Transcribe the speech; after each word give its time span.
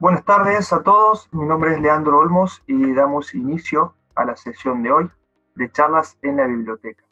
Buenas 0.00 0.24
tardes 0.24 0.72
a 0.72 0.82
todos, 0.82 1.28
mi 1.30 1.44
nombre 1.44 1.74
es 1.74 1.80
Leandro 1.82 2.20
Olmos 2.20 2.62
y 2.66 2.94
damos 2.94 3.34
inicio 3.34 3.96
a 4.14 4.24
la 4.24 4.34
sesión 4.34 4.82
de 4.82 4.90
hoy 4.90 5.10
de 5.56 5.70
charlas 5.70 6.16
en 6.22 6.38
la 6.38 6.46
biblioteca. 6.46 7.04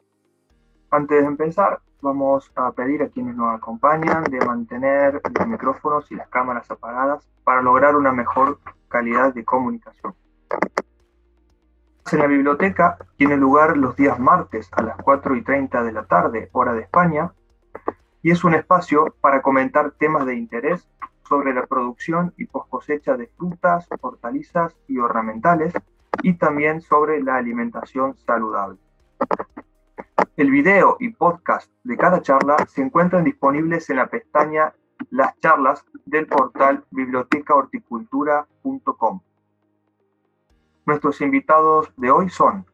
Antes 0.89 1.21
de 1.21 1.27
empezar, 1.27 1.81
vamos 2.01 2.51
a 2.55 2.71
pedir 2.71 3.03
a 3.03 3.09
quienes 3.09 3.35
nos 3.35 3.55
acompañan 3.55 4.23
de 4.23 4.43
mantener 4.43 5.21
los 5.23 5.47
micrófonos 5.47 6.11
y 6.11 6.15
las 6.15 6.29
cámaras 6.29 6.71
apagadas 6.71 7.29
para 7.43 7.61
lograr 7.61 7.95
una 7.95 8.11
mejor 8.11 8.57
calidad 8.87 9.35
de 9.35 9.45
comunicación. 9.45 10.15
En 12.11 12.17
la 12.17 12.25
biblioteca 12.25 12.97
tiene 13.17 13.37
lugar 13.37 13.77
los 13.77 13.95
días 13.97 14.17
martes 14.17 14.67
a 14.71 14.81
las 14.81 14.97
4 14.97 15.35
y 15.35 15.43
30 15.43 15.83
de 15.83 15.91
la 15.91 16.05
tarde, 16.05 16.49
hora 16.53 16.73
de 16.73 16.81
España, 16.81 17.33
y 18.23 18.31
es 18.31 18.43
un 18.43 18.55
espacio 18.55 19.13
para 19.21 19.43
comentar 19.43 19.91
temas 19.91 20.25
de 20.25 20.33
interés 20.33 20.89
sobre 21.29 21.53
la 21.53 21.65
producción 21.67 22.33
y 22.37 22.45
post 22.45 22.69
cosecha 22.69 23.15
de 23.15 23.27
frutas, 23.27 23.87
hortalizas 24.01 24.75
y 24.87 24.97
ornamentales, 24.97 25.71
y 26.23 26.33
también 26.33 26.81
sobre 26.81 27.21
la 27.23 27.35
alimentación 27.35 28.17
saludable. 28.17 28.79
El 30.35 30.49
video 30.49 30.97
y 30.99 31.09
podcast 31.09 31.71
de 31.83 31.95
cada 31.95 32.19
charla 32.21 32.57
se 32.67 32.81
encuentran 32.81 33.23
disponibles 33.23 33.87
en 33.91 33.97
la 33.97 34.07
pestaña 34.07 34.73
Las 35.11 35.39
charlas 35.39 35.85
del 36.05 36.25
portal 36.27 36.83
bibliotecahorticultura.com. 36.91 39.21
Nuestros 40.85 41.21
invitados 41.21 41.93
de 41.95 42.09
hoy 42.09 42.29
son 42.29 42.65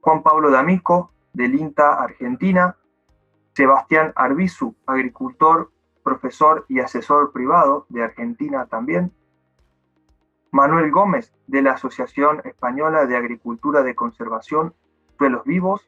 Juan 0.00 0.22
Pablo 0.22 0.50
D'Amico, 0.50 1.12
del 1.32 1.54
INTA 1.54 1.94
Argentina, 1.94 2.76
Sebastián 3.54 4.12
Arbizu, 4.14 4.74
agricultor, 4.86 5.70
profesor 6.08 6.64
y 6.68 6.80
asesor 6.80 7.32
privado 7.32 7.84
de 7.90 8.02
Argentina 8.02 8.64
también, 8.64 9.12
Manuel 10.50 10.90
Gómez, 10.90 11.34
de 11.46 11.60
la 11.60 11.72
Asociación 11.72 12.40
Española 12.44 13.04
de 13.04 13.14
Agricultura 13.14 13.82
de 13.82 13.94
Conservación, 13.94 14.72
Suelos 15.18 15.44
Vivos, 15.44 15.86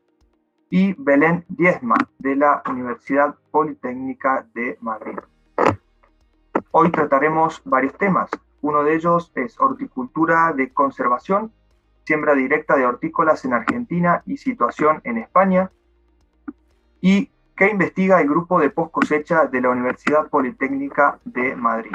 y 0.68 0.92
Belén 0.98 1.46
Diezma, 1.48 1.96
de 2.18 2.36
la 2.36 2.62
Universidad 2.68 3.34
Politécnica 3.50 4.46
de 4.54 4.76
Madrid. 4.82 5.18
Hoy 6.70 6.90
trataremos 6.90 7.62
varios 7.64 7.96
temas. 7.96 8.30
Uno 8.60 8.84
de 8.84 8.94
ellos 8.94 9.32
es 9.34 9.58
horticultura 9.58 10.52
de 10.52 10.70
conservación, 10.70 11.50
siembra 12.04 12.34
directa 12.34 12.76
de 12.76 12.84
hortícolas 12.84 13.44
en 13.46 13.54
Argentina 13.54 14.22
y 14.26 14.36
situación 14.36 15.00
en 15.04 15.16
España. 15.16 15.72
Y 17.00 17.30
qué 17.60 17.68
investiga 17.68 18.22
el 18.22 18.26
grupo 18.26 18.58
de 18.58 18.70
post 18.70 18.90
cosecha 18.90 19.44
de 19.44 19.60
la 19.60 19.68
Universidad 19.68 20.30
Politécnica 20.30 21.18
de 21.26 21.54
Madrid. 21.54 21.94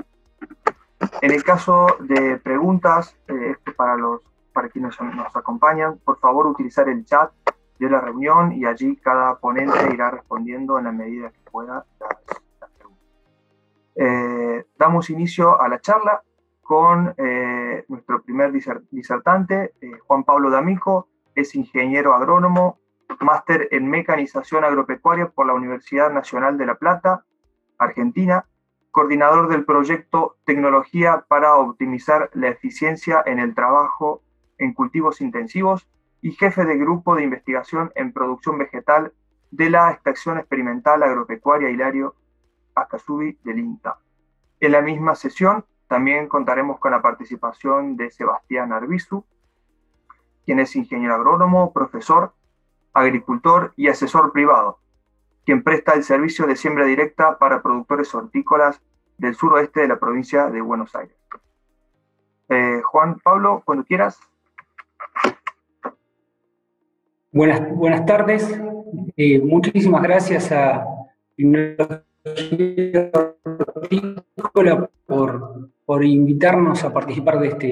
En 1.24 1.32
el 1.32 1.44
caso 1.44 1.88
de 2.02 2.38
preguntas 2.38 3.18
eh, 3.28 3.56
para, 3.76 3.98
los, 3.98 4.22
para 4.54 4.70
quienes 4.70 4.94
nos 5.02 5.36
acompañan, 5.36 5.98
por 6.06 6.20
favor 6.20 6.46
utilizar 6.46 6.88
el 6.88 7.04
chat 7.04 7.32
de 7.80 7.90
la 7.90 8.00
reunión 8.00 8.52
y 8.52 8.66
allí 8.66 8.96
cada 8.98 9.40
ponente 9.40 9.92
irá 9.92 10.12
respondiendo 10.12 10.78
en 10.78 10.84
la 10.84 10.92
medida 10.92 11.32
que 11.32 11.50
pueda. 11.50 11.84
Eh, 13.96 14.66
damos 14.78 15.10
inicio 15.10 15.60
a 15.60 15.68
la 15.68 15.82
charla 15.82 16.22
con 16.62 17.16
eh, 17.18 17.86
nuestro 17.88 18.22
primer 18.22 18.52
disertante, 18.92 19.74
Juan 20.06 20.26
Pablo 20.26 20.52
D'Amico, 20.52 21.08
es 21.34 21.56
ingeniero 21.56 22.14
agrónomo, 22.14 22.78
máster 23.22 23.68
en 23.72 23.90
mecanización 23.90 24.64
agropecuaria 24.64 25.30
por 25.30 25.48
la 25.48 25.54
Universidad 25.54 26.12
Nacional 26.12 26.58
de 26.58 26.66
La 26.66 26.76
Plata, 26.76 27.26
Argentina, 27.78 28.46
coordinador 28.92 29.50
del 29.50 29.66
proyecto 29.66 30.38
Tecnología 30.46 31.26
para 31.28 31.56
optimizar 31.56 32.30
la 32.34 32.50
eficiencia 32.50 33.22
en 33.26 33.40
el 33.40 33.54
trabajo 33.54 34.22
en 34.58 34.74
cultivos 34.74 35.22
intensivos 35.22 35.88
y 36.22 36.32
jefe 36.32 36.66
de 36.66 36.78
grupo 36.78 37.16
de 37.16 37.24
investigación 37.24 37.92
en 37.96 38.14
producción 38.14 38.58
vegetal 38.58 39.14
de 39.52 39.70
la 39.70 39.92
Estación 39.92 40.38
Experimental 40.38 41.04
Agropecuaria 41.04 41.70
Hilario 41.70 42.16
Acasubi 42.74 43.38
del 43.44 43.60
INTA. 43.60 44.00
En 44.60 44.72
la 44.72 44.82
misma 44.82 45.16
sesión 45.16 45.66
también 45.88 46.28
contaremos 46.28 46.80
con 46.80 46.92
la 46.92 47.02
participación 47.02 47.96
de 47.96 48.12
Sebastián 48.12 48.74
Arbizu, 48.74 49.26
quien 50.46 50.60
es 50.60 50.76
ingeniero 50.76 51.16
agrónomo, 51.16 51.74
profesor, 51.74 52.34
agricultor 52.96 53.74
y 53.76 53.90
asesor 53.90 54.32
privado, 54.32 54.80
quien 55.46 55.62
presta 55.62 55.94
el 55.94 56.04
servicio 56.04 56.48
de 56.48 56.56
siembra 56.56 56.86
directa 56.86 57.38
para 57.38 57.62
productores 57.62 58.14
hortícolas 58.16 58.82
del 59.18 59.36
suroeste 59.36 59.82
de 59.82 59.90
la 59.90 60.00
provincia 60.00 60.48
de 60.48 60.62
Buenos 60.62 60.96
Aires. 60.96 61.16
Eh, 62.50 62.82
Juan 62.84 63.20
Pablo, 63.20 63.62
cuando 63.64 63.84
quieras. 63.84 64.20
Buenas, 67.32 67.70
buenas 67.76 68.06
tardes. 68.06 68.60
Eh, 69.18 69.40
muchísimas 69.40 70.02
gracias 70.02 70.52
a 70.52 70.86
por, 75.06 75.70
por 75.86 76.04
invitarnos 76.04 76.84
a 76.84 76.94
participar 76.94 77.40
de 77.40 77.48
este, 77.50 77.68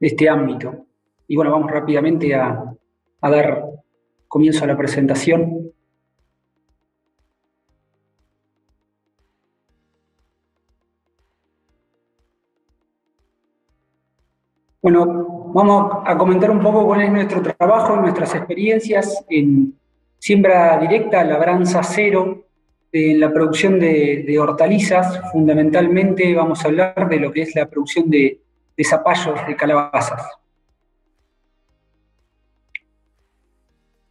de 0.00 0.06
este 0.06 0.28
ámbito. 0.28 0.86
Y 1.26 1.36
bueno, 1.36 1.50
vamos 1.50 1.70
rápidamente 1.70 2.34
a, 2.34 2.64
a 3.20 3.30
dar 3.30 3.64
comienzo 4.30 4.64
la 4.64 4.76
presentación. 4.76 5.72
Bueno, 14.80 15.50
vamos 15.52 16.02
a 16.06 16.16
comentar 16.16 16.48
un 16.52 16.62
poco 16.62 16.86
cuál 16.86 17.02
es 17.02 17.10
nuestro 17.10 17.42
trabajo, 17.42 17.96
nuestras 17.96 18.32
experiencias 18.36 19.24
en 19.28 19.74
siembra 20.16 20.78
directa, 20.78 21.24
labranza 21.24 21.82
cero, 21.82 22.44
en 22.92 23.18
la 23.18 23.32
producción 23.32 23.80
de, 23.80 24.38
hortalizas. 24.38 25.20
Fundamentalmente 25.32 26.32
vamos 26.36 26.64
a 26.64 26.68
hablar 26.68 27.08
de 27.08 27.18
lo 27.18 27.32
que 27.32 27.42
es 27.42 27.54
la 27.56 27.68
producción 27.68 28.08
de, 28.08 28.40
de 28.76 28.84
zapallos 28.84 29.44
de 29.44 29.56
calabazas. 29.56 30.22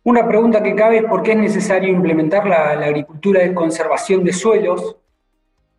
Una 0.09 0.27
pregunta 0.27 0.63
que 0.63 0.73
cabe 0.73 0.97
es 0.97 1.03
por 1.03 1.21
qué 1.21 1.33
es 1.33 1.37
necesario 1.37 1.93
implementar 1.93 2.47
la, 2.47 2.71
agricultura 2.71 3.41
de 3.41 3.53
conservación 3.53 4.23
de 4.23 4.33
suelos 4.33 4.95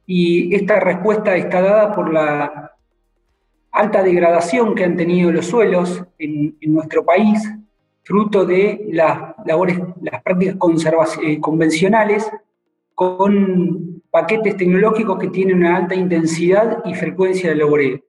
y 0.07 0.55
esta 0.55 0.79
respuesta 0.79 1.35
está 1.35 1.61
dada 1.61 1.93
por 1.93 2.13
la 2.13 2.77
alta 3.73 4.05
degradación 4.05 4.77
que 4.77 4.85
han 4.85 4.97
tenido 4.97 5.33
los 5.33 5.47
suelos 5.47 6.05
en, 6.17 6.57
nuestro 6.61 7.05
país, 7.05 7.43
fruto 8.05 8.47
de 8.47 8.87
las 8.93 9.35
prácticas 10.23 11.19
eh, 11.25 11.41
convencionales 11.41 12.31
con 12.95 14.01
paquetes 14.13 14.57
tecnológicos 14.57 15.19
que 15.19 15.27
tienen 15.27 15.57
una 15.57 15.75
alta 15.75 15.97
intensidad 15.97 16.85
y 16.85 16.95
frecuencia 16.95 17.51
de 17.51 17.57
laboreo. 17.57 18.01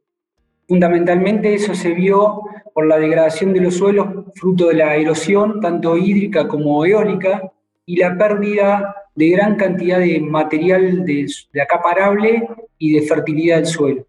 Fundamentalmente 0.71 1.53
eso 1.53 1.75
se 1.75 1.91
vio 1.91 2.43
por 2.73 2.87
la 2.87 2.97
degradación 2.97 3.51
de 3.51 3.59
los 3.59 3.75
suelos, 3.75 4.07
fruto 4.35 4.69
de 4.69 4.75
la 4.75 4.95
erosión, 4.95 5.59
tanto 5.59 5.97
hídrica 5.97 6.47
como 6.47 6.85
eólica, 6.85 7.51
y 7.85 7.97
la 7.97 8.17
pérdida 8.17 8.95
de 9.13 9.29
gran 9.31 9.57
cantidad 9.57 9.99
de 9.99 10.21
material 10.21 11.03
de 11.03 11.61
acaparable 11.61 12.47
y 12.77 12.93
de 12.93 13.01
fertilidad 13.01 13.57
del 13.57 13.65
suelo. 13.65 14.05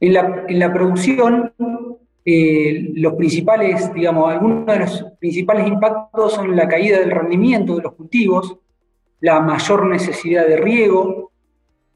En 0.00 0.14
la, 0.58 0.72
producción, 0.72 1.52
eh, 2.24 2.90
los 2.96 3.14
principales, 3.14 3.94
digamos, 3.94 4.32
algunos 4.32 4.66
de 4.66 4.78
los 4.80 5.06
principales 5.20 5.68
impactos 5.68 6.32
son 6.32 6.56
la 6.56 6.66
caída 6.66 6.98
del 6.98 7.12
rendimiento 7.12 7.76
de 7.76 7.82
los 7.84 7.94
cultivos, 7.94 8.58
la 9.20 9.38
mayor 9.38 9.86
necesidad 9.86 10.44
de 10.48 10.56
riego 10.56 11.31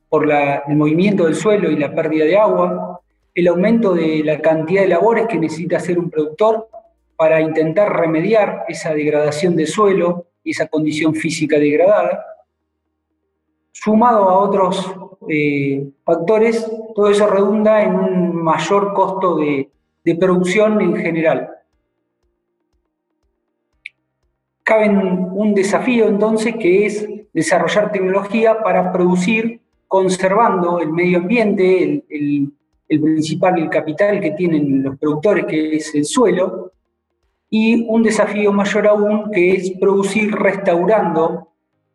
por 0.09 0.31
el 0.31 0.77
movimiento 0.77 1.25
del 1.25 1.35
suelo 1.35 1.71
y 1.71 1.77
la 1.77 1.95
pérdida 1.95 2.25
de 2.25 2.37
agua, 2.37 3.01
el 3.35 3.49
aumento 3.49 3.95
de 3.95 4.23
la 4.25 4.41
cantidad 4.41 4.83
de 4.83 4.89
labores 4.89 5.27
que 5.27 5.39
necesita 5.39 5.77
hacer 5.77 5.99
un 5.99 6.11
productor 6.11 6.69
para 7.17 7.41
intentar 7.41 7.95
remediar 7.95 8.65
esa 8.69 8.95
degradación 8.95 9.57
del 9.57 9.67
suelo 9.67 10.27
y 10.43 10.51
esa 10.51 10.69
condición 10.69 11.15
física 11.15 11.59
degradada, 11.59 12.25
sumado 13.73 14.29
a 14.29 14.39
otros 14.39 14.95
eh, 15.29 15.87
factores, 16.05 16.71
todo 16.95 17.11
eso 17.11 17.27
redunda 17.27 17.83
en 17.83 17.95
un 17.95 18.43
mayor 18.43 18.95
costo 18.95 19.37
de, 19.37 19.71
producción 20.21 20.81
en 20.81 20.95
general. 20.95 21.51
Cabe 24.63 24.89
un 24.89 25.53
desafío 25.53 26.07
entonces 26.07 26.55
que 26.55 26.87
es 26.87 27.09
desarrollar 27.33 27.91
tecnología 27.91 28.63
para 28.63 28.93
producir 28.93 29.61
conservando 29.89 30.81
el 30.81 30.93
medio 30.93 31.19
ambiente, 31.19 32.05
el, 32.09 32.53
principal, 32.89 33.59
el 33.59 33.69
capital 33.69 34.21
que 34.21 34.33
tienen 34.33 34.83
los 34.83 34.99
productores, 34.99 35.45
que 35.47 35.77
es 35.77 35.95
el 35.95 36.05
suelo, 36.05 36.73
y 37.51 37.87
un 37.89 38.03
desafío 38.03 38.53
mayor 38.53 38.87
aún 38.87 39.31
que 39.31 39.53
es 39.53 39.71
producir 39.79 40.33
restaurando 40.33 41.49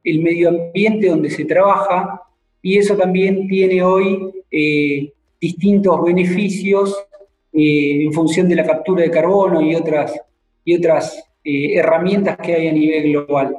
el 0.03 0.21
medio 0.21 0.49
ambiente 0.49 1.09
donde 1.09 1.29
se 1.29 1.45
trabaja 1.45 2.21
y 2.61 2.77
eso 2.77 2.95
también 2.95 3.47
tiene 3.47 3.83
hoy 3.83 4.31
eh, 4.49 5.11
distintos 5.39 6.03
beneficios 6.03 6.95
eh, 7.53 8.05
en 8.05 8.13
función 8.13 8.47
de 8.47 8.55
la 8.55 8.65
captura 8.65 9.03
de 9.03 9.11
carbono 9.11 9.61
y 9.61 9.75
otras, 9.75 10.13
y 10.63 10.75
otras 10.75 11.23
herramientas 11.43 12.37
que 12.37 12.53
hay 12.53 12.67
a 12.67 12.71
nivel 12.71 13.11
global. 13.11 13.55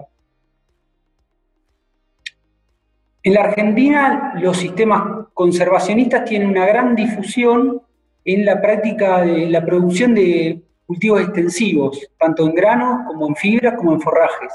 En 3.24 3.34
la 3.34 3.42
Argentina, 3.42 4.32
los 4.40 4.56
sistemas 4.56 5.26
conservacionistas 5.32 6.24
tienen 6.24 6.48
una 6.48 6.66
gran 6.66 6.96
difusión 6.96 7.80
en 8.24 8.44
la 8.44 8.60
práctica 8.60 9.22
de 9.22 9.48
la 9.48 9.64
producción 9.64 10.14
de 10.14 10.60
cultivos 10.86 11.22
extensivos, 11.22 12.08
tanto 12.18 12.44
en 12.46 12.54
granos 12.54 13.06
como 13.06 13.28
en 13.28 13.36
fibras 13.36 13.74
como 13.76 13.92
en 13.92 14.00
forrajes. 14.00 14.52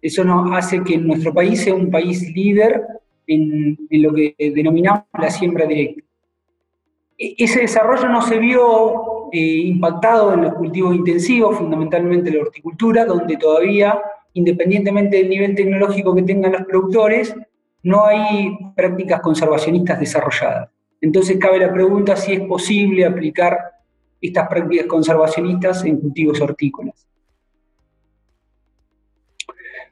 Eso 0.00 0.22
nos 0.22 0.56
hace 0.56 0.82
que 0.84 0.96
nuestro 0.96 1.34
país 1.34 1.62
sea 1.62 1.74
un 1.74 1.90
país 1.90 2.22
líder 2.34 2.82
en, 3.26 3.76
lo 3.90 4.12
que 4.12 4.34
denominamos 4.38 5.04
la 5.18 5.30
siembra 5.30 5.66
directa. 5.66 6.02
E, 7.18 7.34
ese 7.38 7.60
desarrollo 7.60 8.08
no 8.08 8.22
se 8.22 8.38
vio 8.38 9.30
eh, 9.32 9.38
impactado 9.38 10.34
en 10.34 10.42
los 10.42 10.54
cultivos 10.54 10.94
intensivos, 10.94 11.58
fundamentalmente 11.58 12.30
la 12.30 12.42
horticultura, 12.42 13.04
donde 13.04 13.36
todavía, 13.36 14.00
independientemente 14.34 15.16
del 15.16 15.30
nivel 15.30 15.54
tecnológico 15.54 16.14
que 16.14 16.22
tengan 16.22 16.52
los 16.52 16.62
productores, 16.62 17.34
no 17.84 18.06
hay 18.06 18.56
prácticas 18.74 19.20
conservacionistas 19.20 20.00
desarrolladas. 20.00 20.70
Entonces 21.00 21.36
cabe 21.38 21.58
la 21.58 21.72
pregunta 21.72 22.16
si 22.16 22.32
es 22.32 22.40
posible 22.40 23.04
aplicar 23.04 23.58
estas 24.20 24.48
prácticas 24.48 24.86
conservacionistas 24.86 25.84
en 25.84 25.98
cultivos 25.98 26.40
hortícolas. 26.40 27.06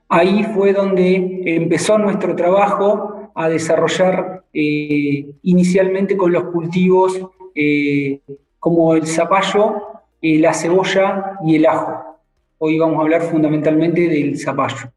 Ahí 0.08 0.42
fue 0.54 0.72
donde 0.72 1.42
empezó 1.44 1.98
nuestro 1.98 2.34
trabajo 2.34 3.30
a 3.34 3.48
desarrollar 3.48 4.44
eh, 4.52 5.34
inicialmente 5.42 6.16
con 6.16 6.32
los 6.32 6.44
cultivos 6.44 7.20
eh, 7.54 8.20
como 8.58 8.94
el 8.94 9.06
zapallo, 9.06 9.82
eh, 10.20 10.38
la 10.38 10.54
cebolla 10.54 11.38
y 11.44 11.56
el 11.56 11.66
ajo. 11.66 12.20
Hoy 12.58 12.78
vamos 12.78 12.98
a 12.98 13.02
hablar 13.02 13.22
fundamentalmente 13.22 14.08
del 14.08 14.38
zapallo. 14.38 14.92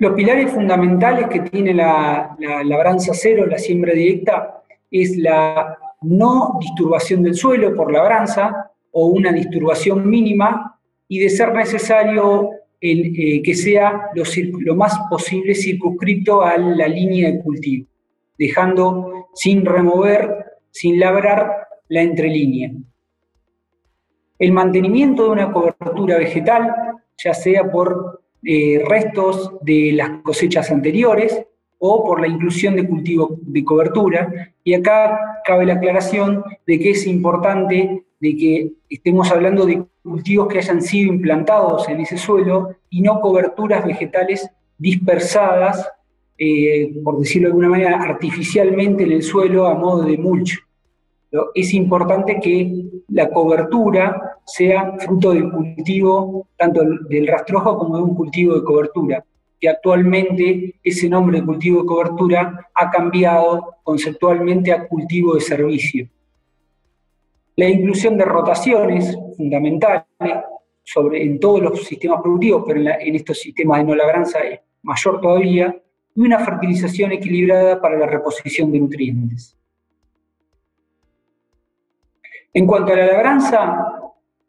Los 0.00 0.14
pilares 0.14 0.50
fundamentales 0.50 1.28
que 1.28 1.40
tiene 1.40 1.74
la, 1.74 2.34
labranza 2.64 3.12
cero, 3.12 3.44
la 3.44 3.58
siembra 3.58 3.92
directa, 3.92 4.62
es 4.90 5.18
la 5.18 5.76
no 6.00 6.56
disturbación 6.58 7.22
del 7.22 7.34
suelo 7.34 7.74
por 7.74 7.92
labranza 7.92 8.70
o 8.92 9.08
una 9.08 9.30
disturbación 9.30 10.08
mínima 10.08 10.80
y 11.06 11.18
de 11.18 11.28
ser 11.28 11.52
necesario 11.52 12.48
eh, 12.80 13.42
que 13.42 13.54
sea 13.54 14.08
lo, 14.14 14.74
más 14.74 14.98
posible 15.10 15.54
circunscrito 15.54 16.40
a 16.40 16.56
la 16.56 16.88
línea 16.88 17.30
de 17.30 17.42
cultivo, 17.42 17.86
dejando 18.38 19.28
sin 19.34 19.66
remover, 19.66 20.46
sin 20.70 20.98
labrar 20.98 21.68
la 21.88 22.00
entrelínea. 22.00 22.72
El 24.38 24.52
mantenimiento 24.52 25.24
de 25.24 25.28
una 25.28 25.52
cobertura 25.52 26.16
vegetal, 26.16 26.74
ya 27.22 27.34
sea 27.34 27.70
por 27.70 28.19
eh, 28.42 28.82
restos 28.86 29.52
de 29.62 29.92
las 29.92 30.22
cosechas 30.22 30.70
anteriores 30.70 31.44
o 31.78 32.04
por 32.04 32.20
la 32.20 32.28
inclusión 32.28 32.76
de 32.76 32.86
cultivo 32.86 33.38
de 33.40 33.64
cobertura. 33.64 34.52
Y 34.64 34.74
acá 34.74 35.18
cabe 35.44 35.66
la 35.66 35.74
aclaración 35.74 36.44
de 36.66 36.78
que 36.78 36.90
es 36.90 37.06
importante 37.06 38.04
de 38.20 38.36
que 38.36 38.72
estemos 38.88 39.30
hablando 39.30 39.64
de 39.64 39.82
cultivos 40.02 40.48
que 40.48 40.58
hayan 40.58 40.82
sido 40.82 41.12
implantados 41.12 41.88
en 41.88 42.00
ese 42.00 42.18
suelo 42.18 42.76
y 42.90 43.00
no 43.00 43.20
coberturas 43.20 43.84
vegetales 43.84 44.48
dispersadas, 44.76 45.86
eh, 46.38 46.92
por 47.02 47.18
decirlo 47.18 47.48
de 47.48 47.52
alguna 47.52 47.68
manera, 47.68 48.02
artificialmente 48.02 49.04
en 49.04 49.12
el 49.12 49.22
suelo 49.22 49.66
a 49.66 49.74
modo 49.74 50.02
de 50.04 50.18
mulch. 50.18 50.58
Es 51.54 51.72
importante 51.74 52.40
que 52.40 52.84
la 53.08 53.30
cobertura 53.30 54.29
sea 54.54 54.96
fruto 54.98 55.32
del 55.32 55.50
cultivo, 55.50 56.48
tanto 56.56 56.82
del 57.08 57.26
rastrojo 57.26 57.78
como 57.78 57.96
de 57.96 58.02
un 58.02 58.14
cultivo 58.14 58.54
de 58.54 58.64
cobertura, 58.64 59.24
que 59.60 59.68
actualmente 59.68 60.74
ese 60.82 61.08
nombre 61.08 61.40
de 61.40 61.46
cultivo 61.46 61.82
de 61.82 61.86
cobertura 61.86 62.68
ha 62.74 62.90
cambiado 62.90 63.76
conceptualmente 63.82 64.72
a 64.72 64.88
cultivo 64.88 65.34
de 65.34 65.40
servicio. 65.40 66.08
La 67.56 67.68
inclusión 67.68 68.16
de 68.16 68.24
rotaciones 68.24 69.16
fundamentales 69.36 70.04
sobre, 70.82 71.22
en 71.22 71.38
todos 71.38 71.60
los 71.60 71.84
sistemas 71.84 72.22
productivos, 72.22 72.64
pero 72.66 72.80
en, 72.80 72.88
en 72.88 73.14
estos 73.14 73.38
sistemas 73.38 73.78
de 73.78 73.84
no 73.84 73.94
labranza 73.94 74.40
es 74.40 74.60
mayor 74.82 75.20
todavía, 75.20 75.76
y 76.14 76.20
una 76.20 76.38
fertilización 76.38 77.12
equilibrada 77.12 77.80
para 77.80 77.98
la 77.98 78.06
reposición 78.06 78.72
de 78.72 78.80
nutrientes. 78.80 79.56
En 82.52 82.66
cuanto 82.66 82.92
a 82.92 82.96
la 82.96 83.06
labranza, 83.06 83.99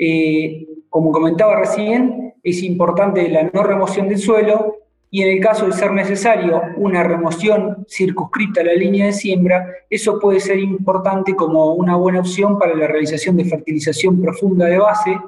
eh, 0.04 0.68
como 0.90 1.12
comentaba 1.12 1.60
recién, 1.60 2.34
es 2.42 2.64
importante 2.64 3.30
la 3.30 3.52
no 3.54 3.62
remoción 3.62 4.10
del 4.10 4.18
suelo 4.18 4.78
y 5.12 5.22
en 5.22 5.30
el 5.30 5.40
caso 5.40 5.68
de 5.68 5.74
ser 5.74 5.92
necesario 5.92 6.60
una 6.78 7.04
remoción 7.04 7.86
circunscrita 7.88 8.62
a 8.62 8.64
la 8.64 8.74
línea 8.74 9.06
de 9.06 9.14
siembra, 9.14 9.68
eso 9.92 10.20
puede 10.20 10.40
ser 10.40 10.58
importante 10.58 11.36
como 11.36 11.76
una 11.76 11.98
buena 11.98 12.20
opción 12.20 12.58
para 12.58 12.74
la 12.74 12.88
realización 12.88 13.38
de 13.38 13.46
fertilización 13.46 14.20
profunda 14.20 14.66
de 14.66 14.80
base, 14.80 15.20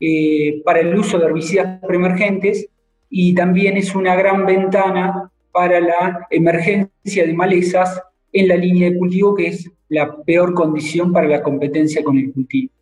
eh, 0.00 0.62
para 0.64 0.80
el 0.80 0.98
uso 0.98 1.18
de 1.18 1.26
herbicidas 1.26 1.78
preemergentes 1.86 2.68
y 3.10 3.34
también 3.34 3.76
es 3.76 3.94
una 3.94 4.16
gran 4.16 4.46
ventana 4.46 5.30
para 5.52 5.78
la 5.78 6.26
emergencia 6.30 7.26
de 7.26 7.34
malezas 7.34 8.00
en 8.32 8.48
la 8.48 8.56
línea 8.56 8.88
de 8.88 8.96
cultivo, 8.96 9.34
que 9.34 9.48
es 9.48 9.70
la 9.90 10.16
peor 10.22 10.54
condición 10.54 11.12
para 11.12 11.28
la 11.28 11.42
competencia 11.42 12.02
con 12.02 12.16
el 12.16 12.32
cultivo. 12.32 12.72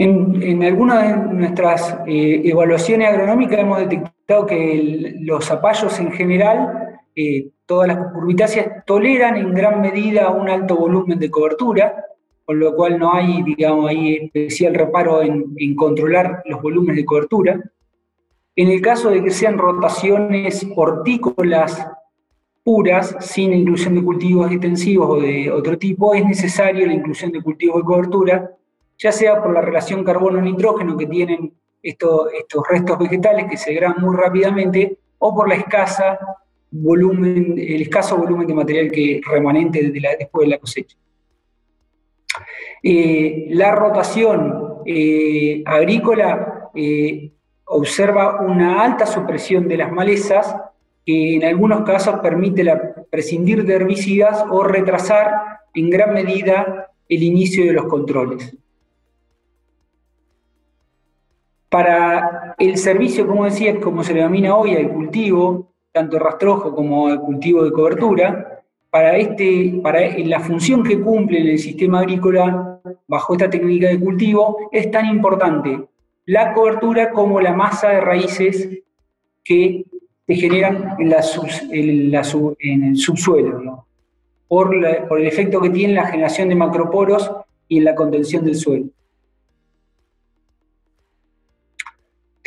En, 0.00 0.62
algunas 0.62 1.08
de 1.08 1.34
nuestras 1.34 1.98
eh, 2.06 2.42
evaluaciones 2.44 3.08
agronómicas 3.08 3.58
hemos 3.58 3.80
detectado 3.80 4.46
que 4.46 5.16
los 5.18 5.44
zapallos 5.44 5.98
en 5.98 6.12
general, 6.12 7.00
eh, 7.16 7.48
todas 7.66 7.88
las 7.88 8.12
curvitáceas 8.12 8.84
toleran 8.86 9.36
en 9.36 9.52
gran 9.52 9.80
medida 9.80 10.30
un 10.30 10.48
alto 10.48 10.76
volumen 10.76 11.18
de 11.18 11.28
cobertura, 11.28 12.04
con 12.44 12.60
lo 12.60 12.76
cual 12.76 12.96
no 12.96 13.12
hay, 13.12 13.42
digamos, 13.42 13.90
ahí 13.90 14.30
especial 14.32 14.74
reparo 14.74 15.20
en, 15.20 15.74
controlar 15.74 16.42
los 16.44 16.62
volúmenes 16.62 16.96
de 16.96 17.04
cobertura. 17.04 17.60
En 18.54 18.68
el 18.68 18.80
caso 18.80 19.10
de 19.10 19.22
que 19.22 19.32
sean 19.32 19.58
rotaciones 19.58 20.64
hortícolas 20.76 21.88
puras, 22.62 23.16
sin 23.18 23.52
inclusión 23.52 23.96
de 23.96 24.04
cultivos 24.04 24.52
extensivos 24.52 25.10
o 25.10 25.20
de 25.20 25.50
otro 25.50 25.76
tipo, 25.76 26.14
es 26.14 26.24
necesaria 26.24 26.86
la 26.86 26.94
inclusión 26.94 27.32
de 27.32 27.42
cultivos 27.42 27.78
de 27.78 27.84
cobertura, 27.84 28.57
ya 28.98 29.12
sea 29.12 29.40
por 29.42 29.52
la 29.52 29.60
relación 29.60 30.04
carbono-nitrógeno 30.04 30.96
que 30.96 31.06
tienen 31.06 31.54
estos, 31.82 32.32
estos 32.32 32.62
restos 32.68 32.98
vegetales 32.98 33.46
que 33.48 33.56
se 33.56 33.70
degradan 33.70 34.02
muy 34.02 34.16
rápidamente, 34.16 34.98
o 35.18 35.34
por 35.34 35.48
volumen, 36.70 37.54
el 37.58 37.82
escaso 37.82 38.16
volumen 38.16 38.46
de 38.46 38.54
material 38.54 38.90
que 38.90 39.20
remanente 39.24 39.90
después 39.90 40.46
de 40.46 40.50
la 40.50 40.58
cosecha. 40.58 40.96
Eh, 42.82 43.46
la 43.50 43.74
rotación 43.74 44.82
eh, 44.86 45.62
agrícola 45.64 46.70
eh, 46.74 47.32
observa 47.64 48.40
una 48.40 48.82
alta 48.82 49.06
supresión 49.06 49.66
de 49.66 49.76
las 49.76 49.90
malezas 49.90 50.54
que 51.04 51.36
en 51.36 51.44
algunos 51.44 51.82
casos 51.82 52.20
permite 52.20 52.64
prescindir 53.10 53.64
de 53.64 53.74
herbicidas 53.74 54.44
o 54.50 54.62
retrasar 54.62 55.32
en 55.74 55.90
gran 55.90 56.12
medida 56.12 56.92
el 57.08 57.22
inicio 57.22 57.64
de 57.64 57.72
los 57.72 57.86
controles. 57.86 58.56
Para 61.68 62.54
el 62.58 62.76
servicio, 62.78 63.26
como 63.26 63.44
decía, 63.44 63.78
como 63.80 64.02
se 64.02 64.14
le 64.14 64.20
denomina 64.20 64.56
hoy 64.56 64.74
al 64.74 64.90
cultivo, 64.90 65.68
tanto 65.92 66.18
rastrojo 66.18 66.74
como 66.74 67.10
el 67.10 67.20
cultivo 67.20 67.64
de 67.64 67.72
cobertura, 67.72 68.62
para, 68.90 69.16
este, 69.16 69.80
para 69.82 70.00
la 70.18 70.40
función 70.40 70.82
que 70.82 71.00
cumple 71.00 71.40
en 71.40 71.48
el 71.48 71.58
sistema 71.58 72.00
agrícola 72.00 72.80
bajo 73.06 73.34
esta 73.34 73.50
técnica 73.50 73.88
de 73.88 74.00
cultivo 74.00 74.70
es 74.72 74.90
tan 74.90 75.06
importante 75.06 75.88
la 76.24 76.52
cobertura 76.52 77.10
como 77.10 77.40
la 77.40 77.54
masa 77.54 77.88
de 77.88 78.00
raíces 78.00 78.68
que 79.42 79.84
se 80.26 80.34
generan 80.34 80.96
en, 80.98 82.84
el 82.84 82.96
subsuelo, 82.96 83.86
por, 84.46 84.70
por 85.08 85.20
el 85.20 85.26
efecto 85.26 85.58
que 85.58 85.70
tiene 85.70 85.94
la 85.94 86.06
generación 86.06 86.50
de 86.50 86.54
macroporos 86.54 87.30
y 87.66 87.78
en 87.78 87.84
la 87.84 87.94
contención 87.94 88.44
del 88.44 88.56
suelo. 88.56 88.86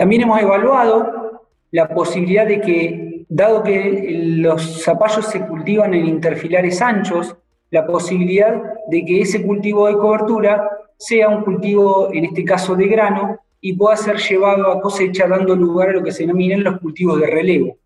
También 0.01 0.23
hemos 0.23 0.41
evaluado 0.41 1.43
la 1.69 1.87
posibilidad 1.87 2.47
de 2.47 2.59
que, 2.59 3.23
dado 3.29 3.61
que 3.61 4.33
los 4.37 4.83
zapallos 4.83 5.27
se 5.27 5.45
cultivan 5.45 5.93
en 5.93 6.07
interfilares 6.07 6.81
anchos, 6.81 7.37
la 7.69 7.85
posibilidad 7.85 8.63
de 8.87 9.05
que 9.05 9.21
ese 9.21 9.45
cultivo 9.45 9.85
de 9.85 9.93
cobertura 9.93 10.67
sea 10.97 11.29
un 11.29 11.43
cultivo, 11.43 12.11
en 12.11 12.25
este 12.25 12.43
caso 12.43 12.75
de 12.75 12.87
grano, 12.87 13.37
y 13.59 13.73
pueda 13.73 13.95
ser 13.95 14.17
llevado 14.17 14.71
a 14.71 14.81
cosecha 14.81 15.27
dando 15.27 15.55
lugar 15.55 15.89
a 15.89 15.93
lo 15.93 16.03
que 16.03 16.11
se 16.11 16.23
denominan 16.23 16.63
los 16.63 16.79
cultivos 16.79 17.19
de 17.19 17.27
relevo. 17.27 17.77